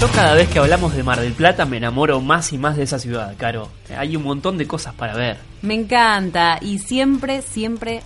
Yo 0.02 0.08
cada 0.08 0.34
vez 0.34 0.50
que 0.50 0.58
hablamos 0.58 0.96
de 0.96 1.04
Mar 1.04 1.20
del 1.20 1.34
Plata 1.34 1.64
me 1.66 1.78
enamoro 1.78 2.22
más 2.22 2.54
y 2.54 2.58
más 2.58 2.76
de 2.76 2.82
esa 2.82 2.98
ciudad, 2.98 3.36
Caro. 3.38 3.70
Hay 3.96 4.16
un 4.16 4.24
montón 4.24 4.58
de 4.58 4.66
cosas 4.66 4.96
para 4.96 5.14
ver. 5.14 5.38
Me 5.62 5.76
encanta 5.76 6.58
y 6.60 6.80
siempre, 6.80 7.44
siempre 7.44 8.02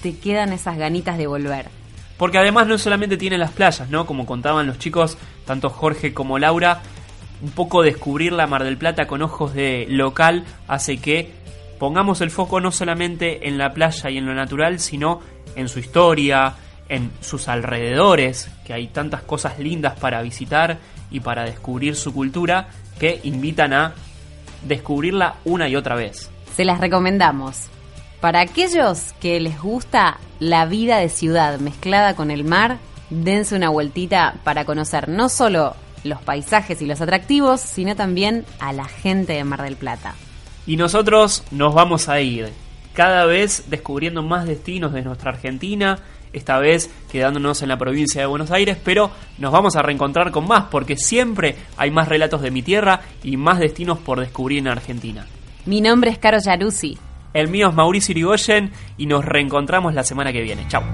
te 0.00 0.16
quedan 0.16 0.52
esas 0.52 0.78
ganitas 0.78 1.18
de 1.18 1.26
volver. 1.26 1.66
Porque 2.18 2.38
además 2.38 2.68
no 2.68 2.78
solamente 2.78 3.16
tiene 3.16 3.36
las 3.36 3.50
playas, 3.50 3.90
¿no? 3.90 4.06
Como 4.06 4.26
contaban 4.26 4.68
los 4.68 4.78
chicos, 4.78 5.18
tanto 5.44 5.70
Jorge 5.70 6.14
como 6.14 6.38
Laura, 6.38 6.82
un 7.42 7.50
poco 7.50 7.82
descubrir 7.82 8.32
la 8.32 8.46
Mar 8.46 8.62
del 8.62 8.78
Plata 8.78 9.08
con 9.08 9.20
ojos 9.20 9.54
de 9.54 9.86
local 9.88 10.44
hace 10.68 10.98
que 10.98 11.32
pongamos 11.80 12.20
el 12.20 12.30
foco 12.30 12.60
no 12.60 12.70
solamente 12.70 13.48
en 13.48 13.58
la 13.58 13.74
playa 13.74 14.08
y 14.08 14.18
en 14.18 14.26
lo 14.26 14.34
natural, 14.34 14.78
sino 14.78 15.18
en 15.56 15.68
su 15.68 15.80
historia, 15.80 16.54
en 16.88 17.10
sus 17.20 17.48
alrededores, 17.48 18.48
que 18.64 18.72
hay 18.72 18.86
tantas 18.86 19.22
cosas 19.22 19.58
lindas 19.58 19.98
para 19.98 20.22
visitar 20.22 20.78
y 21.14 21.20
para 21.20 21.44
descubrir 21.44 21.94
su 21.94 22.12
cultura 22.12 22.68
que 22.98 23.20
invitan 23.22 23.72
a 23.72 23.94
descubrirla 24.64 25.36
una 25.44 25.68
y 25.68 25.76
otra 25.76 25.94
vez. 25.94 26.28
Se 26.56 26.64
las 26.64 26.80
recomendamos. 26.80 27.68
Para 28.20 28.40
aquellos 28.40 29.12
que 29.20 29.38
les 29.38 29.60
gusta 29.60 30.18
la 30.40 30.66
vida 30.66 30.98
de 30.98 31.08
ciudad 31.08 31.60
mezclada 31.60 32.16
con 32.16 32.32
el 32.32 32.42
mar, 32.42 32.78
dense 33.10 33.54
una 33.54 33.68
vueltita 33.68 34.34
para 34.42 34.64
conocer 34.64 35.08
no 35.08 35.28
solo 35.28 35.76
los 36.02 36.20
paisajes 36.20 36.82
y 36.82 36.86
los 36.86 37.00
atractivos, 37.00 37.60
sino 37.60 37.94
también 37.94 38.44
a 38.58 38.72
la 38.72 38.86
gente 38.86 39.34
de 39.34 39.44
Mar 39.44 39.62
del 39.62 39.76
Plata. 39.76 40.16
Y 40.66 40.76
nosotros 40.76 41.44
nos 41.52 41.74
vamos 41.74 42.08
a 42.08 42.20
ir 42.20 42.52
cada 42.94 43.26
vez 43.26 43.64
descubriendo 43.68 44.22
más 44.22 44.46
destinos 44.46 44.92
de 44.92 45.02
nuestra 45.02 45.32
Argentina, 45.32 45.98
esta 46.32 46.58
vez 46.58 46.90
quedándonos 47.10 47.62
en 47.62 47.68
la 47.68 47.78
provincia 47.78 48.20
de 48.20 48.26
Buenos 48.26 48.50
Aires, 48.50 48.76
pero 48.82 49.10
nos 49.38 49.52
vamos 49.52 49.76
a 49.76 49.82
reencontrar 49.82 50.30
con 50.30 50.46
más 50.46 50.64
porque 50.70 50.96
siempre 50.96 51.56
hay 51.76 51.90
más 51.90 52.08
relatos 52.08 52.42
de 52.42 52.50
mi 52.50 52.62
tierra 52.62 53.00
y 53.22 53.36
más 53.36 53.58
destinos 53.58 53.98
por 53.98 54.20
descubrir 54.20 54.58
en 54.58 54.68
Argentina. 54.68 55.26
Mi 55.66 55.80
nombre 55.80 56.10
es 56.10 56.18
Caro 56.18 56.38
Yaruzzi. 56.44 56.98
El 57.32 57.48
mío 57.48 57.68
es 57.68 57.74
Mauricio 57.74 58.12
Irigoyen 58.12 58.70
y 58.96 59.06
nos 59.06 59.24
reencontramos 59.24 59.94
la 59.94 60.04
semana 60.04 60.32
que 60.32 60.42
viene. 60.42 60.66
Chao. 60.68 60.84